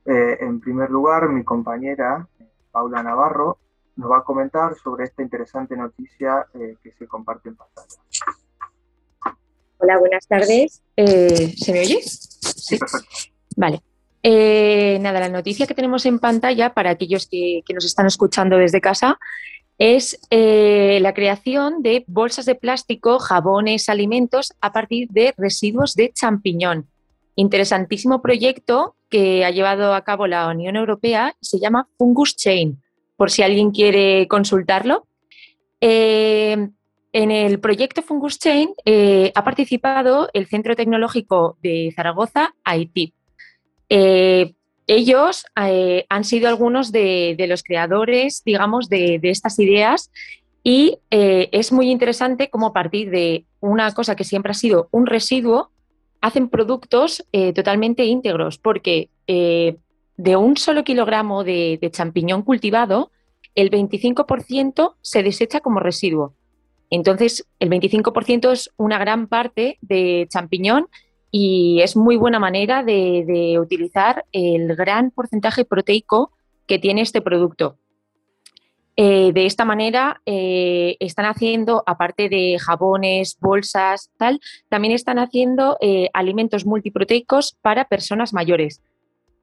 Eh, 0.10 0.38
en 0.41 0.60
primer 0.60 0.89
lugar, 0.89 1.30
mi 1.30 1.43
compañera 1.43 2.28
Paula 2.72 3.03
Navarro 3.03 3.60
nos 3.95 4.10
va 4.10 4.18
a 4.18 4.24
comentar 4.24 4.74
sobre 4.82 5.03
esta 5.03 5.22
interesante 5.22 5.78
noticia 5.78 6.47
eh, 6.55 6.78
que 6.82 6.91
se 6.93 7.05
comparte 7.05 7.49
en 7.49 7.55
pantalla. 7.55 8.01
Hola, 9.78 9.99
buenas 9.99 10.28
tardes. 10.28 10.82
Eh, 10.97 11.53
¿Se 11.55 11.72
me 11.72 11.82
oye? 11.82 12.01
Sí, 12.01 12.80
perfecto. 12.80 13.07
Vale. 13.55 13.82
nada, 14.99 15.20
la 15.20 15.30
noticia 15.30 15.68
que 15.68 15.76
tenemos 15.76 16.07
en 16.07 16.18
pantalla 16.18 16.74
para 16.74 16.89
aquellos 16.89 17.28
que, 17.28 17.62
que 17.64 17.76
nos 17.76 17.86
están 17.86 18.07
escuchando 18.07 18.57
desde 18.57 18.82
casa 18.82 19.20
es 19.78 20.20
la 20.32 21.14
creación 21.14 21.84
de 21.84 22.03
bolsas 22.07 22.45
de 22.45 22.55
plástico, 22.55 23.20
jabones, 23.20 23.89
alimentos 23.89 24.53
a 24.60 24.74
partir 24.74 25.07
de 25.10 25.36
residuos 25.38 25.93
de 25.93 26.12
champiñón. 26.14 26.88
Interesantísimo 27.40 28.22
proyecto 28.22 28.98
que 29.10 29.46
ha 29.46 29.50
llevado 29.50 29.94
a 29.94 30.04
cabo 30.04 30.28
la 30.28 30.50
Unión 30.50 30.76
Europea, 30.76 31.38
se 31.40 31.58
llama 31.58 31.88
Fungus 31.98 32.36
Chain, 32.36 32.82
por 33.16 33.32
si 33.32 33.44
alguien 33.44 33.72
quiere 33.72 34.28
consultarlo. 34.28 35.08
Eh, 35.80 36.68
en 37.14 37.32
el 37.32 37.62
proyecto 37.62 38.02
Fungus 38.02 38.40
Chain 38.40 38.72
eh, 38.84 39.32
ha 39.34 39.46
participado 39.46 40.30
el 40.34 40.48
Centro 40.48 40.76
Tecnológico 40.76 41.58
de 41.64 41.94
Zaragoza, 41.96 42.54
Haití. 42.66 43.14
Eh, 43.88 44.54
ellos 44.86 45.46
han 45.56 46.24
sido 46.26 46.50
algunos 46.50 46.92
de, 46.92 47.38
los 47.48 47.64
creadores, 47.64 48.44
digamos, 48.44 48.90
de, 48.90 49.18
estas 49.24 49.58
ideas 49.60 50.12
Y 50.62 50.98
es 51.10 51.72
muy 51.72 51.90
interesante 51.90 52.50
cómo 52.50 52.74
partir 52.74 53.12
de 53.12 53.46
una 53.62 53.94
cosa 53.94 54.18
que 54.18 54.26
siempre 54.26 54.52
ha 54.52 54.56
sido 54.56 54.90
un 54.92 55.06
residuo, 55.06 55.72
hacen 56.22 56.50
productos 56.50 57.26
eh, 57.32 57.54
totalmente 57.54 58.06
íntegros, 58.06 58.58
porque 58.58 59.10
eh, 59.28 59.78
de 60.18 60.36
un 60.36 60.58
solo 60.58 60.84
kilogramo 60.84 61.44
de, 61.44 61.80
champiñón 61.92 62.44
cultivado, 62.44 63.12
el 63.56 63.72
25% 63.72 64.96
se 65.02 65.24
desecha 65.24 65.62
como 65.62 65.80
residuo. 65.80 66.34
Entonces, 66.90 67.46
el 67.60 67.70
25% 67.70 68.52
es 68.52 68.72
una 68.78 68.98
gran 68.98 69.28
parte 69.28 69.78
de 69.82 70.28
champiñón 70.30 70.88
y 71.32 71.82
es 71.82 71.96
muy 71.96 72.16
buena 72.16 72.40
manera 72.40 72.84
de 72.84 73.58
utilizar 73.62 74.26
el 74.32 74.76
gran 74.76 75.12
porcentaje 75.12 75.66
proteico 75.66 76.32
que 76.66 76.80
tiene 76.80 77.02
este 77.02 77.22
producto. 77.22 77.78
Eh, 79.02 79.32
de 79.32 79.45
esta 79.45 79.64
manera 79.64 80.22
eh, 80.26 80.97
están 81.00 81.26
haciendo, 81.26 81.84
aparte 81.86 82.28
de 82.28 82.60
jabones, 82.60 83.38
bolsas, 83.39 84.12
tal, 84.18 84.41
también 84.68 84.93
están 84.93 85.20
haciendo 85.20 85.78
eh, 85.80 86.10
alimentos 86.12 86.66
multiproteicos 86.66 87.58
para 87.62 87.86
personas 87.86 88.34
mayores. 88.34 88.84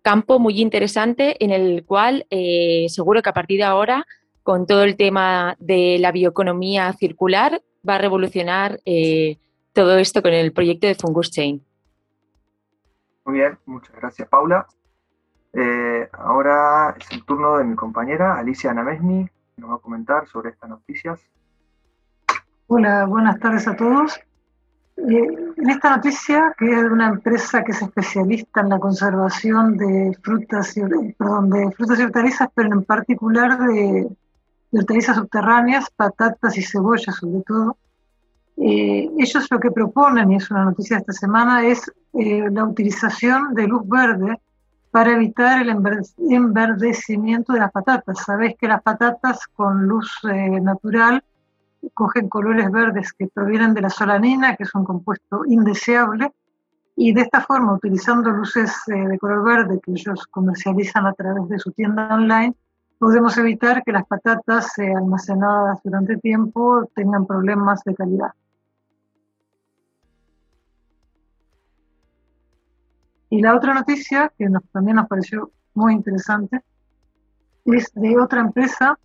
Campo 0.02 0.38
muy 0.38 0.61
interesante 0.61 1.42
en 1.42 1.52
el 1.52 1.86
cual 1.86 2.26
seguro 2.88 3.22
que 3.22 3.30
a 3.30 3.32
partir 3.32 3.57
de 3.57 3.64
ahora, 3.64 4.04
con 4.42 4.66
todo 4.66 4.82
el 4.82 4.94
tema 4.94 5.57
de 5.59 5.96
la 6.00 6.12
bioeconomía 6.12 6.92
circular, 6.92 7.62
va 7.88 7.94
a 7.94 7.98
revolucionar 7.98 8.78
todo 9.72 9.96
esto 9.96 10.20
con 10.20 10.34
el 10.34 10.52
proyecto 10.52 10.86
de 10.86 10.94
Fungus 10.94 11.30
Chain. 11.30 11.64
Muy 13.24 13.38
bien, 13.38 13.59
muchas 13.64 13.96
gracias 13.96 14.28
Paula. 14.28 14.66
ahora 16.12 16.94
es 17.00 17.11
el 17.11 17.24
turno 17.24 17.57
de 17.57 17.64
mi 17.64 17.74
compañera 17.74 18.38
Alicia 18.38 18.72
Namesni, 18.72 19.28
nos 19.57 19.70
va 19.70 19.76
a 19.76 19.78
comentar 19.78 20.28
sobre 20.28 20.50
estas 20.50 20.68
noticias. 20.68 21.18
Hola, 22.66 23.07
buenas 23.07 23.38
tardes 23.40 23.66
a 23.66 23.74
todos. 23.74 24.20
Eh, 24.98 25.54
en 25.57 25.70
esta 25.70 25.96
noticia, 25.96 26.54
que 26.59 26.70
es 26.70 26.82
de 26.82 26.90
una 26.90 27.09
empresa 27.09 27.64
que 27.64 27.72
es 27.72 27.80
especialista 27.80 28.61
en 28.61 28.68
la 28.68 28.78
conservación 28.78 29.78
de 29.78 30.14
frutas 30.22 30.76
y, 30.76 30.82
perdón, 31.12 31.48
de 31.48 31.70
frutas 31.72 31.98
y 31.98 32.02
hortalizas, 32.02 32.48
pero 32.54 32.70
en 32.70 32.84
particular 32.84 33.59
de, 33.59 34.07
hortalizas 34.72 35.16
subterráneas, 35.16 35.90
patatas 35.90 36.59
y 36.59 36.62
cebollas 36.62 37.16
sobre 37.16 37.42
todo, 37.42 37.78
eh, 38.59 39.09
ellos 39.18 39.46
lo 39.50 39.59
que 39.59 39.70
proponen, 39.70 40.32
y 40.32 40.36
es 40.36 40.50
una 40.50 40.64
noticia 40.66 40.96
de 40.96 41.00
esta 41.00 41.12
semana, 41.14 41.66
es 41.66 41.90
eh, 42.12 42.44
la 42.50 42.64
utilización 42.64 43.54
de 43.54 43.68
luz 43.68 43.88
verde 43.88 44.38
para 44.97 45.12
evitar 45.12 45.61
el 45.61 45.68
enverdecimiento 45.68 47.53
de 47.53 47.61
las 47.61 47.70
patatas. 47.70 48.16
Sabéis 48.24 48.57
que 48.59 48.66
las 48.66 48.80
patatas 48.80 49.47
con 49.49 49.86
luz 49.86 50.11
eh, 50.24 50.59
natural 50.59 51.22
cogen 51.92 52.30
colores 52.30 52.70
verdes 52.70 53.12
que 53.12 53.26
provienen 53.26 53.74
de 53.74 53.82
la 53.82 53.90
solanina, 53.90 54.57
que 54.57 54.62
es 54.62 54.74
un 54.74 54.84
compuesto 54.84 55.44
indeseable, 55.44 56.32
y 56.97 57.12
de 57.12 57.20
esta 57.20 57.42
forma, 57.42 57.74
utilizando 57.74 58.30
luces 58.30 58.72
eh, 58.86 58.94
de 58.94 59.18
color 59.18 59.44
verde 59.44 59.80
que 59.82 59.90
ellos 59.90 60.26
comercializan 60.30 61.05
a 61.05 61.12
través 61.12 61.47
de 61.51 61.59
su 61.59 61.72
tienda 61.72 62.09
online, 62.14 62.55
podemos 62.99 63.36
evitar 63.36 63.82
que 63.84 63.92
las 63.92 64.07
patatas 64.07 64.78
eh, 64.78 64.94
almacenadas 64.97 65.78
durante 65.84 66.16
tiempo 66.16 66.88
tengan 66.94 67.26
problemas 67.26 67.84
de 67.84 67.94
calidad. 67.94 68.32
Y 73.37 73.43
la 73.43 73.55
otra 73.55 73.74
noticia, 73.74 74.32
que 74.39 74.49
también 74.72 74.97
nos 74.97 75.09
pareció 75.09 75.51
muy 75.74 75.93
interesante, 75.93 76.62
es 77.66 77.93
de 77.93 78.18
otra 78.18 78.41
empresa 78.41 78.99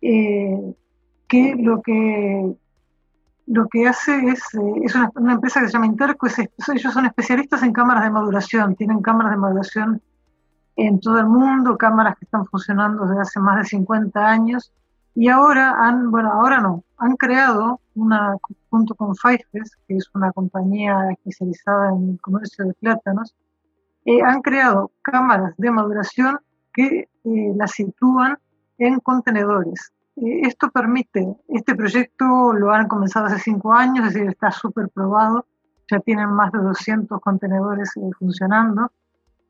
eh, 0.00 0.74
que 1.28 1.56
lo 1.56 1.82
que 1.82 2.56
lo 3.46 3.68
que 3.68 3.86
hace 3.86 4.16
es, 4.28 4.40
eh, 4.54 4.72
es 4.82 4.94
una, 4.94 5.32
empresa 5.34 5.60
que 5.60 5.66
se 5.66 5.74
llama 5.74 5.86
Interco, 5.86 6.26
ellos 6.26 6.94
son 6.94 7.04
especialistas 7.04 7.62
en 7.62 7.74
cámaras 7.74 8.04
de 8.04 8.10
maduración, 8.10 8.76
tienen 8.76 9.02
cámaras 9.02 9.32
de 9.32 9.38
maduración 9.38 10.00
en 10.76 10.98
todo 10.98 11.18
el 11.18 11.26
mundo, 11.26 11.76
cámaras 11.76 12.16
que 12.16 12.24
están 12.24 12.46
funcionando 12.46 13.04
desde 13.04 13.20
hace 13.20 13.40
más 13.40 13.58
de 13.58 13.64
50 13.66 14.26
años, 14.26 14.72
y 15.14 15.28
ahora 15.28 15.74
han, 15.78 16.10
bueno, 16.10 16.32
ahora 16.32 16.62
no, 16.62 16.82
han 16.96 17.16
creado 17.16 17.80
una, 17.94 18.36
junto 18.70 18.94
con 18.94 19.14
Faifes, 19.16 19.76
que 19.86 19.96
es 19.96 20.08
una 20.14 20.32
compañía 20.32 21.10
especializada 21.10 21.90
en 21.90 22.10
el 22.10 22.20
comercio 22.22 22.64
de 22.64 22.72
plátanos, 22.74 23.34
eh, 24.04 24.22
han 24.22 24.40
creado 24.42 24.90
cámaras 25.02 25.54
de 25.56 25.70
maduración 25.70 26.38
que 26.72 27.08
eh, 27.24 27.52
las 27.56 27.72
sitúan 27.72 28.38
en 28.78 29.00
contenedores. 29.00 29.92
Eh, 30.16 30.40
esto 30.42 30.70
permite, 30.70 31.36
este 31.48 31.74
proyecto 31.74 32.52
lo 32.52 32.72
han 32.72 32.88
comenzado 32.88 33.26
hace 33.26 33.38
cinco 33.38 33.72
años, 33.72 34.08
es 34.08 34.14
decir, 34.14 34.28
está 34.28 34.50
súper 34.50 34.88
probado, 34.88 35.46
ya 35.90 36.00
tienen 36.00 36.30
más 36.30 36.52
de 36.52 36.60
200 36.60 37.20
contenedores 37.20 37.90
funcionando 38.18 38.92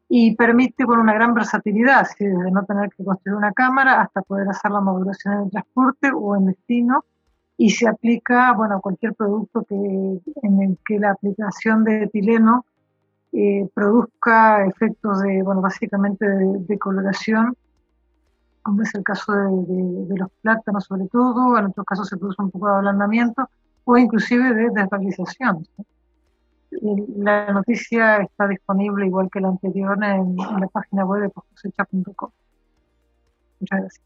y 0.08 0.34
permite 0.34 0.84
con 0.84 0.98
una 0.98 1.14
gran 1.14 1.34
versatilidad, 1.34 2.08
desde 2.18 2.50
no 2.50 2.64
tener 2.64 2.90
que 2.90 3.04
construir 3.04 3.36
una 3.36 3.52
cámara 3.52 4.00
hasta 4.00 4.22
poder 4.22 4.48
hacer 4.48 4.72
la 4.72 4.80
maduración 4.80 5.34
en 5.34 5.40
el 5.42 5.50
transporte 5.50 6.10
o 6.12 6.34
en 6.34 6.46
destino 6.46 7.04
y 7.56 7.70
se 7.70 7.86
aplica 7.86 8.52
bueno, 8.54 8.76
a 8.76 8.80
cualquier 8.80 9.14
producto 9.14 9.62
que, 9.64 9.76
en 9.76 10.62
el 10.62 10.78
que 10.84 10.98
la 10.98 11.12
aplicación 11.12 11.84
de 11.84 12.04
etileno 12.04 12.64
eh, 13.32 13.68
produzca 13.74 14.66
efectos 14.66 15.22
de, 15.22 15.42
bueno, 15.42 15.60
básicamente 15.60 16.26
de, 16.26 16.78
coloración, 16.78 17.56
como 18.62 18.82
es 18.82 18.94
el 18.94 19.04
caso 19.04 19.32
de, 19.32 20.16
los 20.16 20.30
plátanos 20.42 20.84
sobre 20.84 21.06
todo, 21.08 21.56
en 21.56 21.66
otros 21.66 21.86
casos 21.86 22.08
se 22.08 22.16
produce 22.16 22.42
un 22.42 22.50
poco 22.50 22.68
de 22.68 22.76
ablandamiento 22.76 23.48
o 23.84 23.96
inclusive 23.96 24.52
de 24.54 24.70
desvalización. 24.70 25.66
La 27.16 27.52
noticia 27.52 28.18
está 28.18 28.46
disponible 28.46 29.06
igual 29.06 29.28
que 29.32 29.40
la 29.40 29.48
anterior 29.48 29.98
en, 30.02 30.36
la 30.36 30.68
página 30.68 31.04
web 31.04 31.22
de 31.22 31.30
cosecha.com. 31.30 32.30
Muchas 33.60 33.80
gracias. 33.80 34.04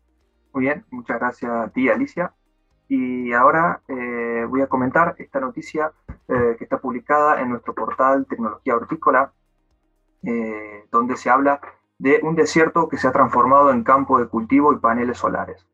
Muy 0.52 0.64
bien, 0.64 0.84
muchas 0.90 1.18
gracias 1.18 1.50
a 1.50 1.68
ti, 1.68 1.88
Alicia. 1.88 2.32
Y 2.88 3.32
ahora 3.32 3.80
eh, 3.88 4.44
voy 4.48 4.60
a 4.60 4.66
comentar 4.66 5.14
esta 5.18 5.40
noticia 5.40 5.92
eh, 6.28 6.56
que 6.58 6.64
está 6.64 6.78
publicada 6.78 7.40
en 7.40 7.50
nuestro 7.50 7.74
portal 7.74 8.26
Tecnología 8.26 8.76
Hortícola, 8.76 9.32
eh, 10.22 10.86
donde 10.90 11.16
se 11.16 11.30
habla 11.30 11.60
de 11.98 12.20
un 12.22 12.34
desierto 12.34 12.88
que 12.88 12.98
se 12.98 13.08
ha 13.08 13.12
transformado 13.12 13.70
en 13.70 13.84
campo 13.84 14.18
de 14.18 14.26
cultivo 14.26 14.72
y 14.72 14.78
paneles 14.78 15.18
solares. 15.18 15.66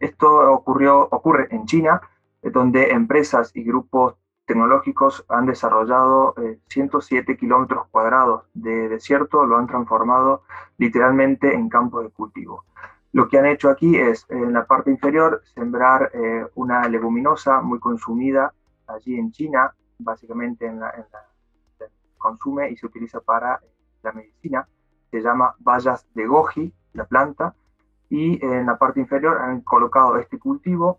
esto 0.00 0.52
ocurre 0.52 1.48
en 1.50 1.66
China, 1.66 2.00
donde 2.42 2.90
empresas 2.90 3.50
y 3.54 3.62
grupos 3.62 4.16
tecnológicos 4.46 5.24
han 5.28 5.46
desarrollado 5.46 6.34
107 6.68 7.36
kilómetros 7.36 7.86
cuadrados 7.90 8.44
de 8.54 8.88
desierto, 8.88 9.46
lo 9.46 9.58
han 9.58 9.66
transformado 9.66 10.42
literalmente 10.78 11.54
en 11.54 11.68
campo 11.68 12.02
de 12.02 12.10
cultivo. 12.10 12.64
Lo 13.12 13.28
que 13.28 13.38
han 13.38 13.46
hecho 13.46 13.68
aquí 13.68 13.96
es, 13.96 14.26
en 14.30 14.54
la 14.54 14.64
parte 14.64 14.90
inferior, 14.90 15.42
sembrar 15.54 16.10
eh, 16.14 16.46
una 16.54 16.88
leguminosa 16.88 17.60
muy 17.60 17.78
consumida 17.78 18.54
allí 18.86 19.18
en 19.18 19.30
China, 19.32 19.74
básicamente 19.98 20.66
en 20.66 20.80
la, 20.80 20.92
se 21.78 21.86
consume 22.16 22.70
y 22.70 22.76
se 22.76 22.86
utiliza 22.86 23.20
para 23.20 23.60
la 24.02 24.12
medicina. 24.12 24.66
Se 25.10 25.20
llama 25.20 25.54
bayas 25.58 26.06
de 26.14 26.26
goji, 26.26 26.72
la 26.94 27.04
planta, 27.04 27.54
y 28.08 28.44
en 28.44 28.66
la 28.66 28.78
parte 28.78 29.00
inferior 29.00 29.38
han 29.38 29.60
colocado 29.60 30.16
este 30.16 30.38
cultivo 30.38 30.98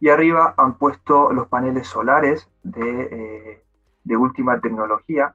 y 0.00 0.08
arriba 0.08 0.54
han 0.56 0.78
puesto 0.78 1.32
los 1.32 1.46
paneles 1.46 1.86
solares 1.86 2.48
de, 2.64 3.62
eh, 4.04 4.16
última 4.16 4.60
tecnología, 4.60 5.34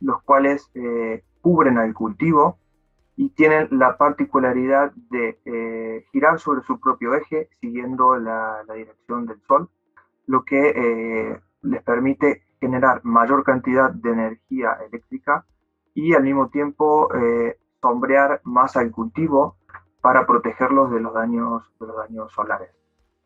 los 0.00 0.22
cuales 0.22 0.70
eh, 0.74 1.24
cubren 1.40 1.78
al 1.78 1.92
cultivo 1.94 2.58
y 3.16 3.30
tienen 3.30 3.68
la 3.70 3.96
particularidad 3.96 4.92
de 5.10 5.38
eh, 5.44 6.04
girar 6.10 6.38
sobre 6.40 6.62
su 6.62 6.80
propio 6.80 7.14
eje 7.14 7.48
siguiendo 7.60 8.16
la, 8.16 8.64
dirección 8.74 9.26
del 9.26 9.40
Sol, 9.42 9.68
lo 10.26 10.44
que 10.44 10.70
eh, 10.70 11.40
les 11.62 11.82
permite 11.82 12.42
generar 12.60 13.04
mayor 13.04 13.44
cantidad 13.44 13.90
de 13.90 14.10
energía 14.10 14.78
eléctrica 14.88 15.44
y 15.94 16.14
al 16.14 16.24
mismo 16.24 16.48
tiempo 16.48 17.08
eh, 17.14 17.58
sombrear 17.80 18.40
más 18.44 18.76
al 18.76 18.90
cultivo 18.90 19.58
para 20.00 20.26
protegerlos 20.26 20.90
de 20.90 21.00
los 21.00 21.14
daños, 21.14 21.62
de 21.78 21.86
los 21.86 21.96
daños 21.96 22.32
solares. 22.32 22.70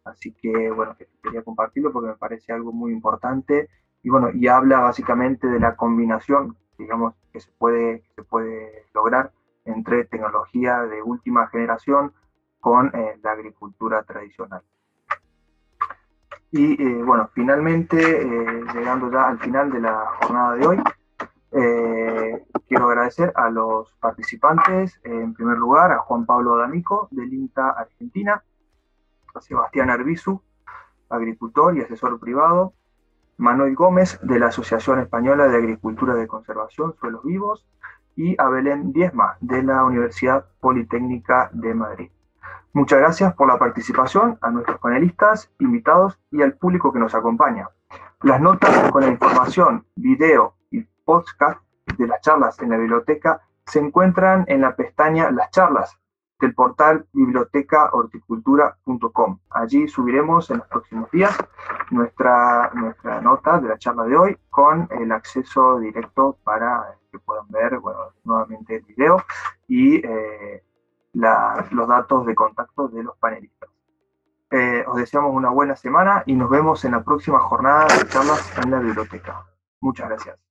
Así 0.05 0.33
que 0.33 0.71
bueno, 0.71 0.97
quería 1.23 1.43
compartirlo 1.43 1.93
porque 1.93 2.09
me 2.09 2.17
parece 2.17 2.53
algo 2.53 2.73
muy 2.73 2.93
importante 2.93 3.69
y 4.03 4.11
bueno, 4.11 4.31
y 4.33 4.49
habla 4.49 4.81
básicamente 4.81 5.49
de 5.49 5.61
la 5.61 5.77
combinación, 5.77 6.57
digamos, 6.79 7.15
que 7.33 7.41
se 7.41 7.51
puede, 7.59 8.01
que 8.01 8.15
se 8.17 8.23
puede 8.23 8.87
lograr 8.95 9.33
entre 9.69 10.05
tecnología 10.05 10.81
de 10.83 11.03
última 11.03 11.47
generación 11.49 12.13
con 12.61 12.89
eh, 12.95 13.19
la 13.23 13.33
agricultura 13.33 14.03
tradicional. 14.03 14.63
Y 16.51 16.83
eh, 16.83 17.03
bueno, 17.03 17.31
finalmente, 17.35 17.99
eh, 17.99 18.65
llegando 18.75 19.11
ya 19.11 19.29
al 19.29 19.39
final 19.39 19.71
de 19.71 19.81
la 19.81 20.07
jornada 20.21 20.55
de 20.55 20.67
hoy, 20.67 20.83
quiero 22.69 22.89
agradecer 22.89 23.33
a 23.35 23.49
los 23.49 23.91
participantes, 24.01 25.01
en 25.03 25.33
primer 25.33 25.57
lugar 25.57 25.93
a 25.93 25.99
Juan 26.01 26.27
Pablo 26.27 26.57
D'Amico 26.57 27.09
del 27.11 27.33
INTA 27.33 27.71
Argentina, 27.71 28.43
Sebastián 29.41 29.89
Arbizu, 29.89 30.43
agricultor 31.09 31.77
y 31.77 31.81
asesor 31.81 32.21
privado, 32.21 32.75
Manuel 33.39 33.75
Gómez, 33.75 34.19
de 34.23 34.39
la 34.39 34.49
Asociación 34.49 34.99
Española 34.99 35.49
de 35.49 35.57
Agricultura 35.57 36.15
de 36.15 36.27
Conservación, 36.27 36.95
Suelos 37.01 37.25
Vivos, 37.25 37.65
y 38.19 38.35
a 38.37 38.49
Belén 38.49 38.93
Diezma, 38.93 39.37
de 39.41 39.63
la 39.63 39.85
Universidad 39.85 40.45
Politécnica 40.59 41.51
de 41.53 41.73
Madrid. 41.73 42.11
Muchas 42.73 42.99
gracias 42.99 43.33
por 43.35 43.47
la 43.47 43.61
participación 43.61 44.37
a 44.41 44.51
nuestros 44.51 44.81
panelistas, 44.81 45.53
invitados 45.61 46.19
y 46.33 46.43
al 46.43 46.55
público 46.55 46.93
que 46.93 46.99
nos 46.99 47.15
acompaña. 47.15 47.69
Las 48.23 48.41
notas 48.41 48.91
con 48.91 49.03
la 49.03 49.09
información, 49.09 49.87
video 49.95 50.57
y 50.73 50.83
podcast 51.05 51.61
de 51.97 52.09
las 52.09 52.21
charlas 52.21 52.59
en 52.61 52.71
la 52.71 52.77
biblioteca 52.77 53.41
se 53.65 53.79
encuentran 53.79 54.45
en 54.49 54.63
la 54.63 54.75
pestaña 54.75 55.31
Las 55.31 55.53
charlas 55.53 55.97
del 56.41 56.55
portal 56.55 57.07
bibliotecahorticultura.com. 57.13 59.39
Allí 59.51 59.89
subiremos 59.89 60.51
en 60.51 60.59
los 60.59 60.67
próximos 60.69 61.11
días 61.11 61.37
nuestra, 61.91 62.71
nuestra 62.75 63.21
nota 63.21 63.59
de 63.61 63.69
la 63.69 63.79
charla 63.79 64.05
de 64.05 64.17
hoy 64.17 64.39
con 64.51 64.89
el 64.91 65.11
acceso 65.13 65.79
directo 65.79 66.39
para 66.45 66.97
que 67.11 67.19
puedan 67.19 67.49
ver 67.49 67.81
nuevamente 68.25 68.77
el 68.77 68.85
video 68.85 69.23
y 69.67 69.97
eh, 69.97 70.63
los 71.13 71.89
datos 71.89 72.27
de 72.27 72.35
contacto 72.35 72.89
de 72.89 73.03
los 73.03 73.17
panelistas. 73.17 73.71
Eh, 74.51 74.83
os 74.87 74.97
deseamos 74.97 75.35
una 75.35 75.51
buena 75.51 75.77
semana 75.77 76.23
y 76.25 76.35
nos 76.35 76.49
vemos 76.49 76.83
en 76.85 76.93
la 76.93 77.03
próxima 77.03 77.39
jornada 77.39 77.87
de 77.87 78.09
charlas 78.09 78.59
en 78.59 78.71
la 78.71 78.79
biblioteca. 78.79 79.45
Muchas 79.81 80.09
gracias. 80.09 80.48